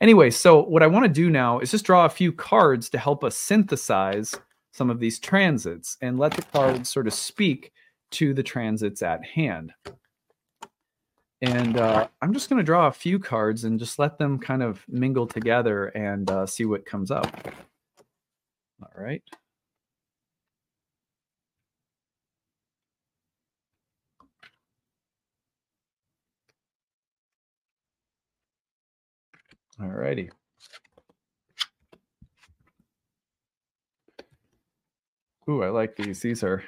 Anyway, 0.00 0.30
so 0.30 0.64
what 0.64 0.82
I 0.82 0.86
want 0.86 1.04
to 1.04 1.12
do 1.12 1.30
now 1.30 1.60
is 1.60 1.70
just 1.70 1.84
draw 1.84 2.04
a 2.04 2.10
few 2.10 2.32
cards 2.32 2.88
to 2.90 2.98
help 2.98 3.22
us 3.22 3.36
synthesize 3.36 4.34
some 4.72 4.90
of 4.90 4.98
these 4.98 5.20
transits 5.20 5.96
and 6.00 6.18
let 6.18 6.32
the 6.32 6.42
cards 6.42 6.88
sort 6.88 7.06
of 7.06 7.14
speak 7.14 7.72
to 8.10 8.34
the 8.34 8.42
transits 8.42 9.02
at 9.02 9.24
hand. 9.24 9.72
And 11.42 11.76
uh, 11.76 12.08
I'm 12.22 12.32
just 12.32 12.48
going 12.48 12.58
to 12.58 12.64
draw 12.64 12.86
a 12.86 12.92
few 12.92 13.18
cards 13.18 13.64
and 13.64 13.78
just 13.78 13.98
let 13.98 14.18
them 14.18 14.38
kind 14.38 14.62
of 14.62 14.82
mingle 14.88 15.26
together 15.26 15.86
and 15.88 16.30
uh, 16.30 16.46
see 16.46 16.64
what 16.64 16.86
comes 16.86 17.10
up. 17.10 17.26
All 18.82 19.02
right. 19.02 19.22
All 29.80 29.88
righty. 29.88 30.30
Ooh, 35.48 35.62
I 35.62 35.68
like 35.68 35.96
these. 35.96 36.20
These 36.20 36.42
are 36.42 36.62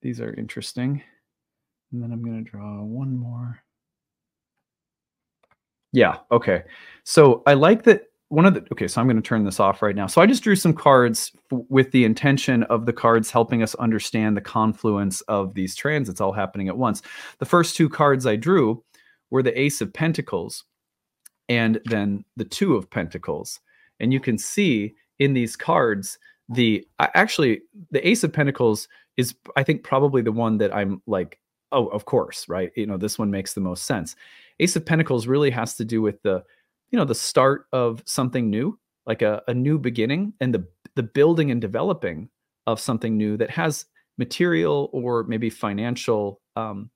these 0.00 0.20
are 0.20 0.32
interesting. 0.34 1.02
And 1.92 2.02
then 2.02 2.12
I'm 2.12 2.22
going 2.22 2.44
to 2.44 2.50
draw 2.50 2.82
one 2.82 3.16
more. 3.16 3.62
Yeah, 5.92 6.18
okay. 6.30 6.64
So 7.04 7.42
I 7.46 7.54
like 7.54 7.82
that 7.84 8.04
one 8.28 8.44
of 8.44 8.54
the 8.54 8.64
okay, 8.72 8.86
so 8.86 9.00
I'm 9.00 9.06
going 9.06 9.16
to 9.16 9.22
turn 9.22 9.44
this 9.44 9.58
off 9.58 9.80
right 9.80 9.96
now. 9.96 10.06
So 10.06 10.20
I 10.20 10.26
just 10.26 10.42
drew 10.42 10.54
some 10.54 10.74
cards 10.74 11.32
with 11.50 11.90
the 11.92 12.04
intention 12.04 12.62
of 12.64 12.84
the 12.84 12.92
cards 12.92 13.30
helping 13.30 13.62
us 13.62 13.74
understand 13.76 14.36
the 14.36 14.42
confluence 14.42 15.22
of 15.22 15.54
these 15.54 15.74
transits 15.74 16.20
all 16.20 16.32
happening 16.32 16.68
at 16.68 16.76
once. 16.76 17.02
The 17.38 17.46
first 17.46 17.74
two 17.74 17.88
cards 17.88 18.26
I 18.26 18.36
drew 18.36 18.84
were 19.30 19.42
the 19.42 19.58
Ace 19.58 19.80
of 19.80 19.92
Pentacles 19.92 20.64
and 21.48 21.80
then 21.84 22.24
the 22.36 22.44
two 22.44 22.76
of 22.76 22.90
pentacles. 22.90 23.60
And 24.00 24.12
you 24.12 24.20
can 24.20 24.38
see 24.38 24.94
in 25.18 25.32
these 25.34 25.56
cards 25.56 26.18
the 26.48 26.86
actually 27.00 27.62
the 27.90 28.06
ace 28.06 28.24
of 28.24 28.32
pentacles 28.32 28.88
is 29.18 29.34
i 29.56 29.62
think 29.62 29.82
probably 29.82 30.22
the 30.22 30.32
one 30.32 30.56
that 30.56 30.74
i'm 30.74 31.02
like 31.06 31.38
oh 31.72 31.88
of 31.88 32.06
course 32.06 32.48
right? 32.48 32.70
You 32.76 32.86
know 32.86 32.96
this 32.96 33.18
one 33.18 33.30
makes 33.30 33.54
the 33.54 33.60
most 33.60 33.84
sense. 33.84 34.16
Ace 34.60 34.76
of 34.76 34.86
pentacles 34.86 35.26
really 35.26 35.50
has 35.50 35.74
to 35.76 35.84
do 35.84 36.00
with 36.00 36.22
the 36.22 36.42
you 36.90 36.98
know 36.98 37.04
the 37.04 37.14
start 37.14 37.66
of 37.72 38.02
something 38.06 38.48
new 38.48 38.78
like 39.06 39.22
a, 39.22 39.42
a 39.48 39.54
new 39.54 39.78
beginning 39.78 40.32
and 40.40 40.54
the 40.54 40.66
the 40.94 41.02
building 41.02 41.50
and 41.50 41.60
developing 41.60 42.28
of 42.66 42.80
something 42.80 43.16
new 43.16 43.36
that 43.36 43.50
has 43.50 43.86
material 44.18 44.90
or 44.92 45.24
maybe 45.24 45.48
financial 45.48 46.40
um, 46.56 46.90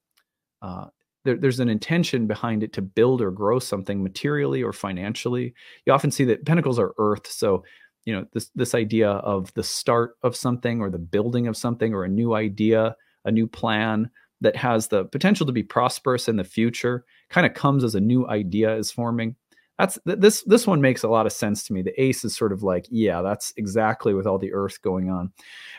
uh, 0.61 0.87
there, 1.25 1.37
there's 1.37 1.61
an 1.61 1.69
intention 1.69 2.27
behind 2.27 2.63
it 2.63 2.73
to 2.75 2.83
build 2.83 3.21
or 3.21 3.31
grow 3.31 3.59
something 3.59 4.03
materially 4.03 4.63
or 4.63 4.73
financially. 4.73 5.55
You 5.87 5.93
often 5.93 6.11
see 6.11 6.25
that 6.25 6.45
pentacles 6.45 6.79
are 6.79 6.95
earth, 6.99 7.27
so 7.31 7.65
you 8.05 8.13
know 8.13 8.27
this 8.33 8.51
this 8.55 8.75
idea 8.75 9.11
of 9.11 9.53
the 9.55 9.63
start 9.63 10.17
of 10.23 10.35
something 10.35 10.81
or 10.81 10.91
the 10.91 10.99
building 10.99 11.47
of 11.47 11.57
something 11.57 11.95
or 11.95 12.05
a 12.05 12.09
new 12.09 12.35
idea, 12.35 12.97
a 13.25 13.31
new 13.31 13.47
plan 13.47 14.11
that 14.41 14.57
has 14.57 14.89
the 14.89 15.05
potential 15.07 15.47
to 15.47 15.53
be 15.53 15.63
prosperous 15.63 16.29
in 16.29 16.37
the 16.37 16.45
future 16.45 17.05
kind 17.31 17.47
of 17.47 17.55
comes 17.55 17.85
as 17.85 17.95
a 17.95 18.01
new 18.01 18.27
idea 18.29 18.75
is 18.77 18.91
forming. 18.91 19.37
That's 19.79 19.99
this 20.05 20.43
this 20.43 20.67
one 20.67 20.81
makes 20.81 21.03
a 21.03 21.09
lot 21.09 21.27
of 21.27 21.33
sense 21.33 21.65
to 21.65 21.73
me. 21.73 21.83
The 21.83 22.01
ace 22.01 22.25
is 22.25 22.37
sort 22.37 22.53
of 22.53 22.63
like, 22.63 22.87
yeah, 22.91 23.23
that's 23.23 23.53
exactly 23.57 24.15
with 24.15 24.27
all 24.27 24.39
the 24.39 24.53
earth 24.53 24.83
going 24.83 25.11
on. 25.11 25.33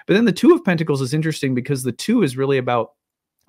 But 0.07 0.15
then 0.15 0.25
the 0.25 0.31
two 0.31 0.53
of 0.53 0.63
pentacles 0.63 1.01
is 1.01 1.13
interesting 1.13 1.53
because 1.53 1.83
the 1.83 1.91
two 1.91 2.23
is 2.23 2.35
really 2.35 2.57
about 2.57 2.91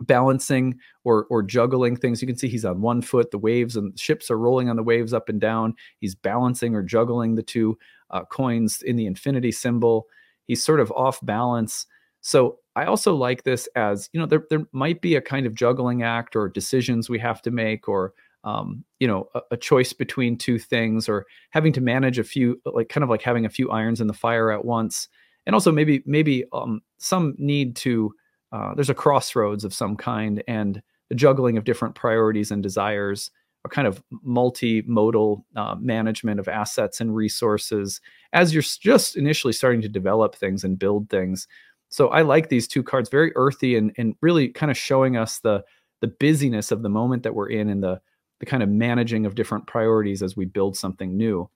balancing 0.01 0.79
or 1.05 1.27
or 1.31 1.43
juggling 1.43 1.97
things. 1.97 2.21
You 2.21 2.29
can 2.29 2.37
see 2.37 2.49
he's 2.49 2.65
on 2.65 2.81
one 2.81 3.03
foot. 3.03 3.31
The 3.31 3.39
waves 3.39 3.77
and 3.77 3.99
ships 3.99 4.31
are 4.31 4.39
rolling 4.39 4.69
on 4.69 4.77
the 4.77 4.83
waves 4.83 5.13
up 5.13 5.29
and 5.29 5.41
down. 5.41 5.75
He's 6.01 6.15
balancing 6.15 6.75
or 6.75 6.83
juggling 6.83 7.35
the 7.35 7.43
two 7.43 7.79
uh, 8.11 8.25
coins 8.25 8.83
in 8.83 8.97
the 8.97 9.07
infinity 9.07 9.53
symbol. 9.53 10.07
He's 10.47 10.63
sort 10.63 10.81
of 10.81 10.93
off 10.93 11.19
balance. 11.25 11.87
So 12.21 12.59
I 12.77 12.87
also 12.87 13.15
like 13.15 13.45
this 13.45 13.69
as 13.77 14.09
you 14.13 14.21
know 14.21 14.27
there 14.27 14.45
there 14.51 14.65
might 14.73 15.01
be 15.01 15.15
a 15.15 15.21
kind 15.21 15.47
of 15.47 15.55
juggling 15.55 16.03
act 16.03 16.35
or 16.35 16.49
decisions 16.49 17.09
we 17.09 17.19
have 17.19 17.41
to 17.43 17.51
make 17.51 17.89
or 17.89 18.13
um, 18.43 18.85
you 18.99 19.07
know 19.07 19.29
a, 19.35 19.41
a 19.53 19.57
choice 19.57 19.93
between 19.93 20.37
two 20.37 20.59
things 20.59 21.09
or 21.09 21.27
having 21.51 21.73
to 21.73 21.81
manage 21.81 22.19
a 22.19 22.25
few 22.25 22.61
like 22.65 22.89
kind 22.89 23.05
of 23.05 23.11
like 23.11 23.23
having 23.23 23.47
a 23.47 23.51
few 23.51 23.71
irons 23.71 24.01
in 24.01 24.07
the 24.07 24.13
fire 24.13 24.51
at 24.51 24.65
once 24.65 25.09
and 25.47 25.55
also 25.55 25.71
maybe 25.71 26.03
maybe 26.07 26.45
um, 26.53 26.83
some 26.99 27.35
need 27.39 27.77
to 27.77 28.15
uh, 28.55 28.73
there's 28.75 28.91
a 28.91 28.95
crossroads 28.95 29.65
of 29.65 29.75
some 29.75 29.97
kind 29.97 30.43
and 30.47 30.81
the 31.09 31.15
juggling 31.17 31.59
of 31.59 31.65
different 31.65 31.97
priorities 31.97 32.53
and 32.53 32.63
desires 32.63 33.33
a 33.65 33.69
kind 33.69 33.89
of 33.89 34.03
multimodal 34.25 35.43
uh, 35.57 35.75
management 35.81 36.39
of 36.39 36.47
assets 36.49 37.01
and 37.01 37.17
resources 37.17 38.01
as 38.33 38.55
you're 38.55 38.63
just 38.63 39.17
initially 39.17 39.53
starting 39.53 39.81
to 39.83 39.89
develop 39.89 40.37
things 40.37 40.63
and 40.63 40.79
build 40.79 41.11
things. 41.11 41.49
So 41.89 42.09
i 42.09 42.23
like 42.23 42.49
these 42.49 42.69
two 42.69 42.83
cards 42.83 43.09
very 43.09 43.33
earthy 43.35 43.77
and, 43.77 43.93
and 43.99 44.15
really 44.21 44.49
kind 44.49 44.71
of 44.71 44.79
showing 44.79 45.17
us 45.17 45.41
the 45.41 45.65
the 46.01 46.09
busyness 46.09 46.71
of 46.71 46.83
the 46.83 46.89
moment 46.89 47.23
that 47.25 47.35
we're 47.35 47.51
in 47.51 47.69
and 47.71 47.83
the 47.83 48.01
the 48.39 48.47
kind 48.47 48.63
of 48.63 48.69
managing 48.69 49.27
of 49.27 49.35
different 49.35 49.67
priorities 49.67 50.23
as 50.23 50.37
we 50.37 50.45
build 50.45 50.77
something 50.77 51.17
new. 51.17 51.51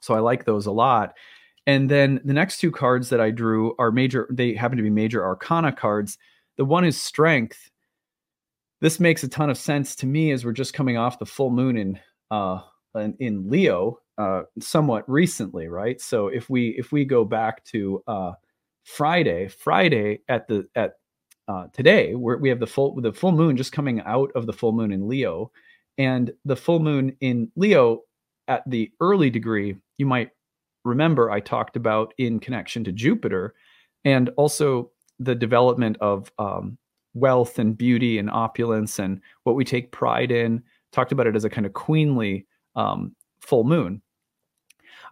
So 0.00 0.12
i 0.12 0.18
like 0.18 0.44
those 0.44 0.66
a 0.66 0.72
lot 0.72 1.14
and 1.68 1.90
then 1.90 2.18
the 2.24 2.32
next 2.32 2.60
two 2.60 2.72
cards 2.72 3.10
that 3.10 3.20
I 3.20 3.30
drew 3.30 3.74
are 3.78 3.92
major, 3.92 4.26
they 4.32 4.54
happen 4.54 4.78
to 4.78 4.82
be 4.82 4.88
major 4.88 5.22
arcana 5.22 5.70
cards. 5.70 6.16
The 6.56 6.64
one 6.64 6.82
is 6.82 6.98
strength. 6.98 7.70
This 8.80 8.98
makes 8.98 9.22
a 9.22 9.28
ton 9.28 9.50
of 9.50 9.58
sense 9.58 9.94
to 9.96 10.06
me 10.06 10.32
as 10.32 10.46
we're 10.46 10.52
just 10.52 10.72
coming 10.72 10.96
off 10.96 11.18
the 11.18 11.26
full 11.26 11.50
moon 11.50 11.76
in 11.76 12.00
uh, 12.30 12.60
in, 12.94 13.14
in 13.20 13.50
Leo 13.50 13.98
uh, 14.16 14.44
somewhat 14.58 15.06
recently, 15.10 15.68
right? 15.68 16.00
So 16.00 16.28
if 16.28 16.48
we 16.48 16.68
if 16.78 16.90
we 16.90 17.04
go 17.04 17.26
back 17.26 17.62
to 17.66 18.02
uh, 18.06 18.32
Friday, 18.84 19.48
Friday 19.48 20.20
at 20.26 20.48
the 20.48 20.66
at 20.74 20.92
uh, 21.48 21.66
today, 21.74 22.14
where 22.14 22.38
we 22.38 22.48
have 22.48 22.60
the 22.60 22.66
full 22.66 22.98
the 22.98 23.12
full 23.12 23.32
moon 23.32 23.58
just 23.58 23.72
coming 23.72 24.00
out 24.06 24.30
of 24.34 24.46
the 24.46 24.54
full 24.54 24.72
moon 24.72 24.90
in 24.90 25.06
Leo, 25.06 25.52
and 25.98 26.32
the 26.46 26.56
full 26.56 26.78
moon 26.78 27.14
in 27.20 27.52
Leo 27.56 28.04
at 28.46 28.62
the 28.70 28.90
early 29.00 29.28
degree, 29.28 29.76
you 29.98 30.06
might 30.06 30.30
remember 30.88 31.30
I 31.30 31.40
talked 31.40 31.76
about 31.76 32.14
in 32.18 32.40
connection 32.40 32.84
to 32.84 32.92
Jupiter, 32.92 33.54
and 34.04 34.30
also 34.36 34.90
the 35.18 35.34
development 35.34 35.96
of 36.00 36.30
um, 36.38 36.78
wealth 37.14 37.58
and 37.58 37.76
beauty 37.76 38.18
and 38.18 38.30
opulence 38.30 38.98
and 38.98 39.20
what 39.44 39.56
we 39.56 39.64
take 39.64 39.92
pride 39.92 40.30
in. 40.30 40.62
Talked 40.92 41.12
about 41.12 41.26
it 41.26 41.36
as 41.36 41.44
a 41.44 41.50
kind 41.50 41.66
of 41.66 41.72
queenly 41.72 42.46
um, 42.76 43.14
full 43.40 43.64
moon. 43.64 44.00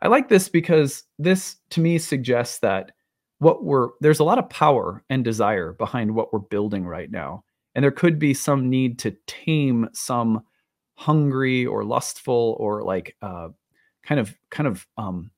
I 0.03 0.09
like 0.09 0.29
this 0.29 0.49
because 0.49 1.05
this 1.19 1.57
to 1.71 1.81
me 1.81 1.99
suggests 1.99 2.59
that 2.61 2.93
what 3.39 3.65
we're 3.65 3.89
there's 4.01 4.21
a 4.21 4.25
lot 4.25 4.39
of 4.39 4.49
power 4.49 5.03
and 5.11 5.25
desire 5.25 5.73
behind 5.73 6.15
what 6.15 6.33
we're 6.33 6.39
building 6.39 6.87
right 6.87 7.11
now. 7.11 7.45
And 7.75 7.83
there 7.83 7.91
could 7.91 8.19
be 8.19 8.33
some 8.33 8.71
need 8.71 8.99
to 9.01 9.15
tame 9.27 9.89
some 9.93 10.43
hungry 10.95 11.67
or 11.67 11.85
lustful 11.85 12.57
or 12.59 12.83
like 12.83 13.17
uh, 13.21 13.49
kind 14.03 14.21
of 14.21 14.35
kind 14.51 14.67
of 14.67 14.87
um, 14.97 15.31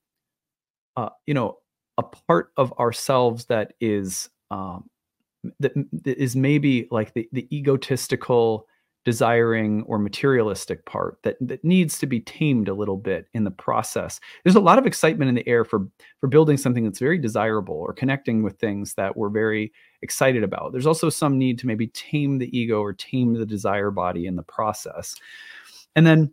uh, 0.99 1.09
you 1.25 1.33
know 1.33 1.57
a 1.97 2.03
part 2.03 2.51
of 2.57 2.73
ourselves 2.73 3.45
that 3.45 3.73
is 3.79 4.29
um, 4.51 4.89
that, 5.59 5.73
that 6.03 6.17
is 6.17 6.35
maybe 6.35 6.87
like 6.91 7.13
the 7.13 7.27
the 7.31 7.47
egotistical 7.55 8.67
desiring 9.05 9.81
or 9.83 9.97
materialistic 9.97 10.85
part 10.85 11.17
that 11.23 11.37
that 11.39 11.63
needs 11.63 11.97
to 11.97 12.05
be 12.05 12.19
tamed 12.19 12.67
a 12.67 12.73
little 12.73 12.97
bit 12.97 13.27
in 13.33 13.45
the 13.45 13.51
process. 13.51 14.19
There's 14.43 14.57
a 14.57 14.59
lot 14.59 14.77
of 14.77 14.85
excitement 14.85 15.29
in 15.29 15.35
the 15.35 15.47
air 15.47 15.63
for 15.63 15.87
for 16.19 16.27
building 16.27 16.57
something 16.57 16.83
that's 16.83 16.99
very 16.99 17.17
desirable 17.17 17.75
or 17.75 17.93
connecting 17.93 18.43
with 18.43 18.59
things 18.59 18.93
that 18.95 19.15
we're 19.15 19.29
very 19.29 19.71
excited 20.01 20.43
about. 20.43 20.73
There's 20.73 20.87
also 20.87 21.09
some 21.09 21.37
need 21.37 21.59
to 21.59 21.67
maybe 21.67 21.87
tame 21.87 22.39
the 22.39 22.57
ego 22.57 22.81
or 22.81 22.93
tame 22.93 23.33
the 23.33 23.45
desire 23.45 23.91
body 23.91 24.25
in 24.25 24.35
the 24.35 24.43
process. 24.43 25.15
And 25.95 26.05
then 26.05 26.31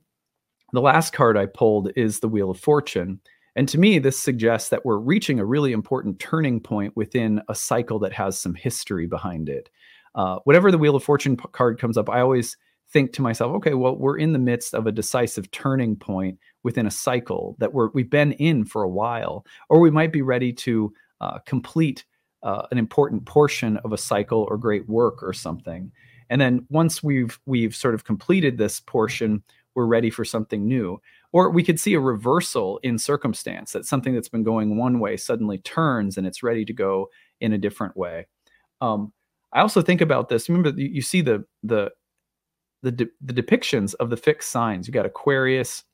the 0.73 0.81
last 0.81 1.13
card 1.13 1.37
I 1.37 1.47
pulled 1.47 1.93
is 1.95 2.19
the 2.19 2.29
Wheel 2.29 2.51
of 2.51 2.59
Fortune. 2.59 3.21
And 3.57 3.69
to 3.71 3.79
me, 3.79 3.99
this 3.99 4.19
suggests 4.19 4.69
that 4.69 4.85
we're 4.85 4.99
reaching 4.99 5.41
a 5.41 5.45
really 5.45 5.73
important 5.73 6.19
turning 6.19 6.61
point 6.61 6.95
within 6.95 7.41
a 7.49 7.55
cycle 7.55 7.99
that 8.01 8.13
has 8.13 8.39
some 8.39 8.55
history 8.55 9.07
behind 9.07 9.49
it. 9.49 9.71
Uh, 10.15 10.39
whatever 10.45 10.71
the 10.71 10.79
Wheel 10.79 10.95
of 10.95 11.03
Fortune 11.03 11.37
card 11.37 11.81
comes 11.81 11.97
up, 11.97 12.11
I 12.11 12.21
always 12.21 12.57
think 12.91 13.13
to 13.15 13.23
myself, 13.23 13.55
okay, 13.57 13.75
well, 13.75 13.97
we're 13.97 14.19
in 14.19 14.33
the 14.33 14.39
midst 14.39 14.75
of 14.75 14.87
a 14.87 14.93
decisive 14.93 15.51
turning 15.51 15.97
point 15.97 16.39
within 16.63 16.87
a 16.87 16.91
cycle 16.91 17.57
that 17.59 17.73
we're 17.73 17.89
we've 17.95 18.11
been 18.11 18.33
in 18.33 18.65
for 18.65 18.83
a 18.83 18.89
while, 18.89 19.45
or 19.69 19.81
we 19.81 19.91
might 19.91 20.13
be 20.13 20.23
ready 20.23 20.53
to 20.53 20.93
uh, 21.21 21.39
complete 21.47 22.05
uh, 22.43 22.63
an 22.71 22.79
important 22.79 23.25
portion 23.25 23.79
of 23.79 23.93
a 23.93 23.99
cycle 23.99 24.47
or 24.51 24.57
great 24.57 24.89
work 24.89 25.23
or 25.23 25.33
something. 25.33 25.91
And 26.29 26.41
then 26.41 26.67
once 26.69 27.03
we've 27.03 27.39
we've 27.47 27.75
sort 27.75 27.95
of 27.95 28.05
completed 28.05 28.59
this 28.59 28.81
portion, 28.81 29.43
we're 29.75 29.87
ready 29.87 30.11
for 30.11 30.25
something 30.25 30.67
new. 30.67 31.01
Or 31.37 31.51
we 31.51 31.63
could 31.63 31.79
see 31.79 31.93
a 31.93 32.01
reversal 32.01 32.81
in 32.83 32.97
circumstance 32.97 33.73
that 33.73 33.85
something 33.85 34.15
that's 34.15 34.27
been 34.27 34.43
going 34.43 34.79
one 34.79 35.01
way 35.01 35.19
suddenly 35.19 35.59
turns 35.59 36.17
and 36.17 36.27
it's 36.27 36.43
ready 36.43 36.65
to 36.65 36.73
go 36.73 37.11
in 37.43 37.53
a 37.53 37.59
different 37.59 37.95
way. 37.95 38.27
Um, 38.81 39.13
I 39.53 39.61
also 39.61 39.83
think 39.83 40.01
about 40.01 40.31
this. 40.31 40.49
Remember, 40.49 40.71
you, 40.81 41.03
see 41.03 41.21
the 41.21 41.45
the 41.63 41.91
the 42.83 42.91
de- 42.91 43.11
the 43.21 43.35
depictions 43.35 43.95
of 43.97 44.09
the 44.09 44.17
fixed 44.17 44.51
signs. 44.51 44.89
You 44.89 44.95
got 44.95 45.05
Aquarius, 45.05 45.85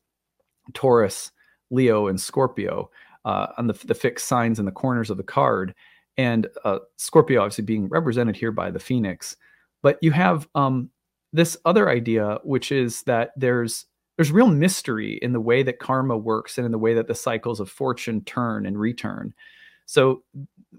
Taurus, 0.74 1.33
Leo, 1.72 2.07
and 2.07 2.20
Scorpio 2.20 2.88
uh, 3.24 3.48
on 3.59 3.66
the 3.66 3.74
the 3.85 3.96
fixed 3.96 4.28
signs 4.28 4.61
in 4.61 4.64
the 4.64 4.70
corners 4.70 5.11
of 5.11 5.16
the 5.16 5.24
card, 5.24 5.74
and 6.16 6.46
uh, 6.64 6.78
Scorpio 6.98 7.40
obviously 7.40 7.64
being 7.64 7.88
represented 7.88 8.37
here 8.37 8.52
by 8.52 8.70
the 8.70 8.78
phoenix. 8.78 9.37
But 9.83 9.98
you 10.02 10.12
have 10.12 10.46
um, 10.55 10.90
this 11.33 11.57
other 11.64 11.90
idea, 11.90 12.38
which 12.44 12.70
is 12.70 13.02
that 13.02 13.33
there's 13.37 13.87
there's 14.16 14.33
real 14.33 14.48
mystery 14.48 15.18
in 15.22 15.33
the 15.33 15.40
way 15.40 15.62
that 15.62 15.79
karma 15.79 16.16
works 16.16 16.59
and 16.59 16.64
in 16.64 16.72
the 16.72 16.79
way 16.79 16.94
that 16.94 17.07
the 17.07 17.14
cycles 17.14 17.61
of 17.61 17.70
fortune 17.70 18.22
turn 18.25 18.66
and 18.66 18.79
return. 18.79 19.33
So 19.87 20.22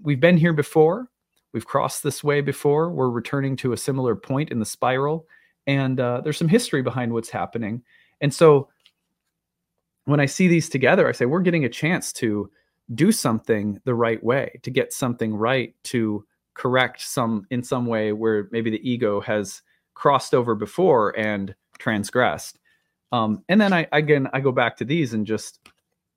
we've 0.02 0.20
been 0.20 0.36
here 0.36 0.52
before. 0.52 1.08
We've 1.52 1.66
crossed 1.66 2.02
this 2.02 2.24
way 2.24 2.40
before. 2.40 2.90
We're 2.90 3.10
returning 3.10 3.56
to 3.56 3.72
a 3.72 3.76
similar 3.76 4.16
point 4.16 4.50
in 4.50 4.58
the 4.58 4.64
spiral. 4.64 5.26
And 5.66 6.00
uh, 6.00 6.20
there's 6.20 6.36
some 6.36 6.48
history 6.48 6.82
behind 6.82 7.12
what's 7.12 7.30
happening. 7.30 7.82
And 8.20 8.32
so 8.32 8.68
when 10.04 10.20
I 10.20 10.26
see 10.26 10.48
these 10.48 10.68
together, 10.68 11.08
I 11.08 11.12
say, 11.12 11.26
we're 11.26 11.40
getting 11.40 11.64
a 11.64 11.68
chance 11.68 12.12
to 12.14 12.50
do 12.94 13.12
something 13.12 13.80
the 13.84 13.94
right 13.94 14.22
way, 14.22 14.60
to 14.62 14.70
get 14.70 14.92
something 14.92 15.34
right, 15.34 15.74
to 15.84 16.24
correct 16.54 17.00
some 17.00 17.46
in 17.50 17.62
some 17.62 17.86
way 17.86 18.12
where 18.12 18.48
maybe 18.52 18.70
the 18.70 18.88
ego 18.88 19.20
has 19.20 19.62
crossed 19.94 20.34
over 20.34 20.54
before 20.54 21.18
and 21.18 21.54
transgressed. 21.78 22.58
Um, 23.14 23.44
and 23.48 23.60
then 23.60 23.72
I 23.72 23.86
again 23.92 24.28
I 24.32 24.40
go 24.40 24.50
back 24.50 24.76
to 24.78 24.84
these 24.84 25.14
and 25.14 25.24
just 25.24 25.60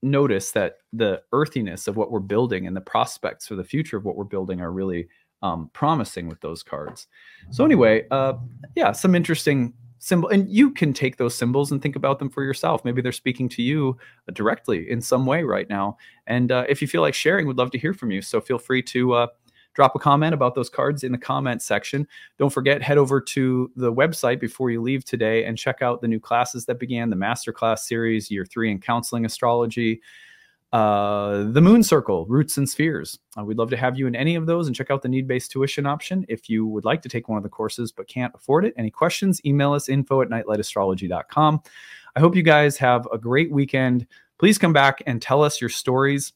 notice 0.01 0.49
that 0.51 0.77
the 0.91 1.21
earthiness 1.31 1.87
of 1.87 1.95
what 1.95 2.09
we're 2.09 2.19
building 2.19 2.65
and 2.65 2.75
the 2.75 2.81
prospects 2.81 3.47
for 3.47 3.55
the 3.55 3.63
future 3.63 3.97
of 3.97 4.03
what 4.03 4.15
we're 4.15 4.23
building 4.23 4.61
are 4.61 4.71
really 4.71 5.07
um, 5.43 5.69
promising 5.73 6.27
with 6.27 6.41
those 6.41 6.63
cards. 6.63 7.05
So 7.51 7.63
anyway, 7.63 8.07
uh, 8.09 8.33
yeah, 8.75 8.93
some 8.93 9.13
interesting 9.13 9.73
symbol, 9.99 10.29
and 10.29 10.49
you 10.49 10.71
can 10.71 10.91
take 10.91 11.17
those 11.17 11.35
symbols 11.35 11.71
and 11.71 11.83
think 11.83 11.95
about 11.95 12.17
them 12.17 12.31
for 12.31 12.43
yourself. 12.43 12.83
Maybe 12.83 13.03
they're 13.03 13.11
speaking 13.11 13.47
to 13.49 13.61
you 13.61 13.95
directly 14.33 14.89
in 14.89 14.99
some 14.99 15.27
way 15.27 15.43
right 15.43 15.69
now. 15.69 15.97
And 16.25 16.51
uh, 16.51 16.65
if 16.67 16.81
you 16.81 16.87
feel 16.87 17.01
like 17.01 17.13
sharing, 17.13 17.45
would 17.45 17.59
love 17.59 17.69
to 17.71 17.77
hear 17.77 17.93
from 17.93 18.09
you. 18.09 18.23
So 18.23 18.41
feel 18.41 18.57
free 18.57 18.81
to 18.83 19.13
uh, 19.13 19.27
drop 19.77 19.95
a 19.95 19.99
comment 19.99 20.33
about 20.33 20.55
those 20.55 20.71
cards 20.71 21.03
in 21.03 21.11
the 21.11 21.19
comment 21.19 21.61
section. 21.61 22.07
Don't 22.39 22.49
forget, 22.49 22.81
head 22.81 22.97
over 22.97 23.21
to 23.21 23.71
the 23.75 23.93
website 23.93 24.39
before 24.39 24.71
you 24.71 24.81
leave 24.81 25.05
today 25.05 25.45
and 25.45 25.55
check 25.55 25.83
out 25.83 26.01
the 26.01 26.07
new 26.07 26.19
classes 26.19 26.65
that 26.65 26.79
began 26.79 27.11
the 27.11 27.15
masterclass 27.15 27.79
series, 27.79 28.31
year 28.31 28.43
three 28.43 28.71
in 28.71 28.79
counseling 28.79 29.23
astrology 29.23 30.01
uh, 30.73 31.43
the 31.51 31.61
Moon 31.61 31.83
Circle, 31.83 32.25
Roots 32.25 32.57
and 32.57 32.67
Spheres. 32.67 33.19
Uh, 33.37 33.43
we'd 33.45 33.59
love 33.59 33.69
to 33.69 33.77
have 33.77 33.99
you 33.99 34.07
in 34.07 34.15
any 34.15 34.35
of 34.35 34.47
those 34.47 34.65
and 34.65 34.75
check 34.75 34.91
out 34.91 35.03
the 35.03 35.09
need 35.09 35.27
based 35.27 35.51
tuition 35.51 35.85
option 35.85 36.25
if 36.27 36.49
you 36.49 36.65
would 36.65 36.85
like 36.85 37.03
to 37.03 37.09
take 37.09 37.29
one 37.29 37.37
of 37.37 37.43
the 37.43 37.49
courses 37.49 37.91
but 37.91 38.07
can't 38.07 38.33
afford 38.35 38.65
it. 38.65 38.73
Any 38.77 38.89
questions, 38.89 39.39
email 39.45 39.73
us 39.73 39.89
info 39.89 40.21
at 40.21 40.29
nightlightastrology.com. 40.29 41.61
I 42.15 42.19
hope 42.19 42.35
you 42.35 42.43
guys 42.43 42.77
have 42.77 43.07
a 43.13 43.17
great 43.17 43.51
weekend. 43.51 44.07
Please 44.39 44.57
come 44.57 44.73
back 44.73 45.01
and 45.05 45.21
tell 45.21 45.43
us 45.43 45.61
your 45.61 45.69
stories. 45.69 46.33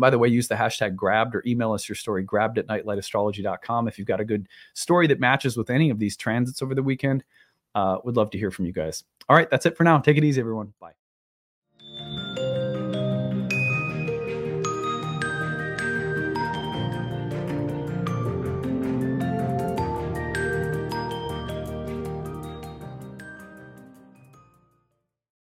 By 0.00 0.10
the 0.10 0.18
way, 0.18 0.28
use 0.28 0.48
the 0.48 0.54
hashtag 0.54 0.96
grabbed 0.96 1.34
or 1.34 1.42
email 1.46 1.72
us 1.72 1.88
your 1.88 1.96
story 1.96 2.22
grabbed 2.22 2.58
at 2.58 2.66
nightlightastrology.com 2.66 3.88
if 3.88 3.98
you've 3.98 4.08
got 4.08 4.20
a 4.20 4.24
good 4.24 4.48
story 4.74 5.06
that 5.08 5.20
matches 5.20 5.56
with 5.56 5.70
any 5.70 5.90
of 5.90 5.98
these 5.98 6.16
transits 6.16 6.62
over 6.62 6.74
the 6.74 6.82
weekend. 6.82 7.24
Uh, 7.74 7.98
would 8.04 8.16
love 8.16 8.30
to 8.30 8.38
hear 8.38 8.50
from 8.50 8.66
you 8.66 8.72
guys. 8.72 9.04
All 9.28 9.36
right, 9.36 9.48
that's 9.48 9.66
it 9.66 9.76
for 9.76 9.84
now. 9.84 9.98
Take 9.98 10.16
it 10.16 10.24
easy, 10.24 10.40
everyone. 10.40 10.72
Bye. 10.80 10.99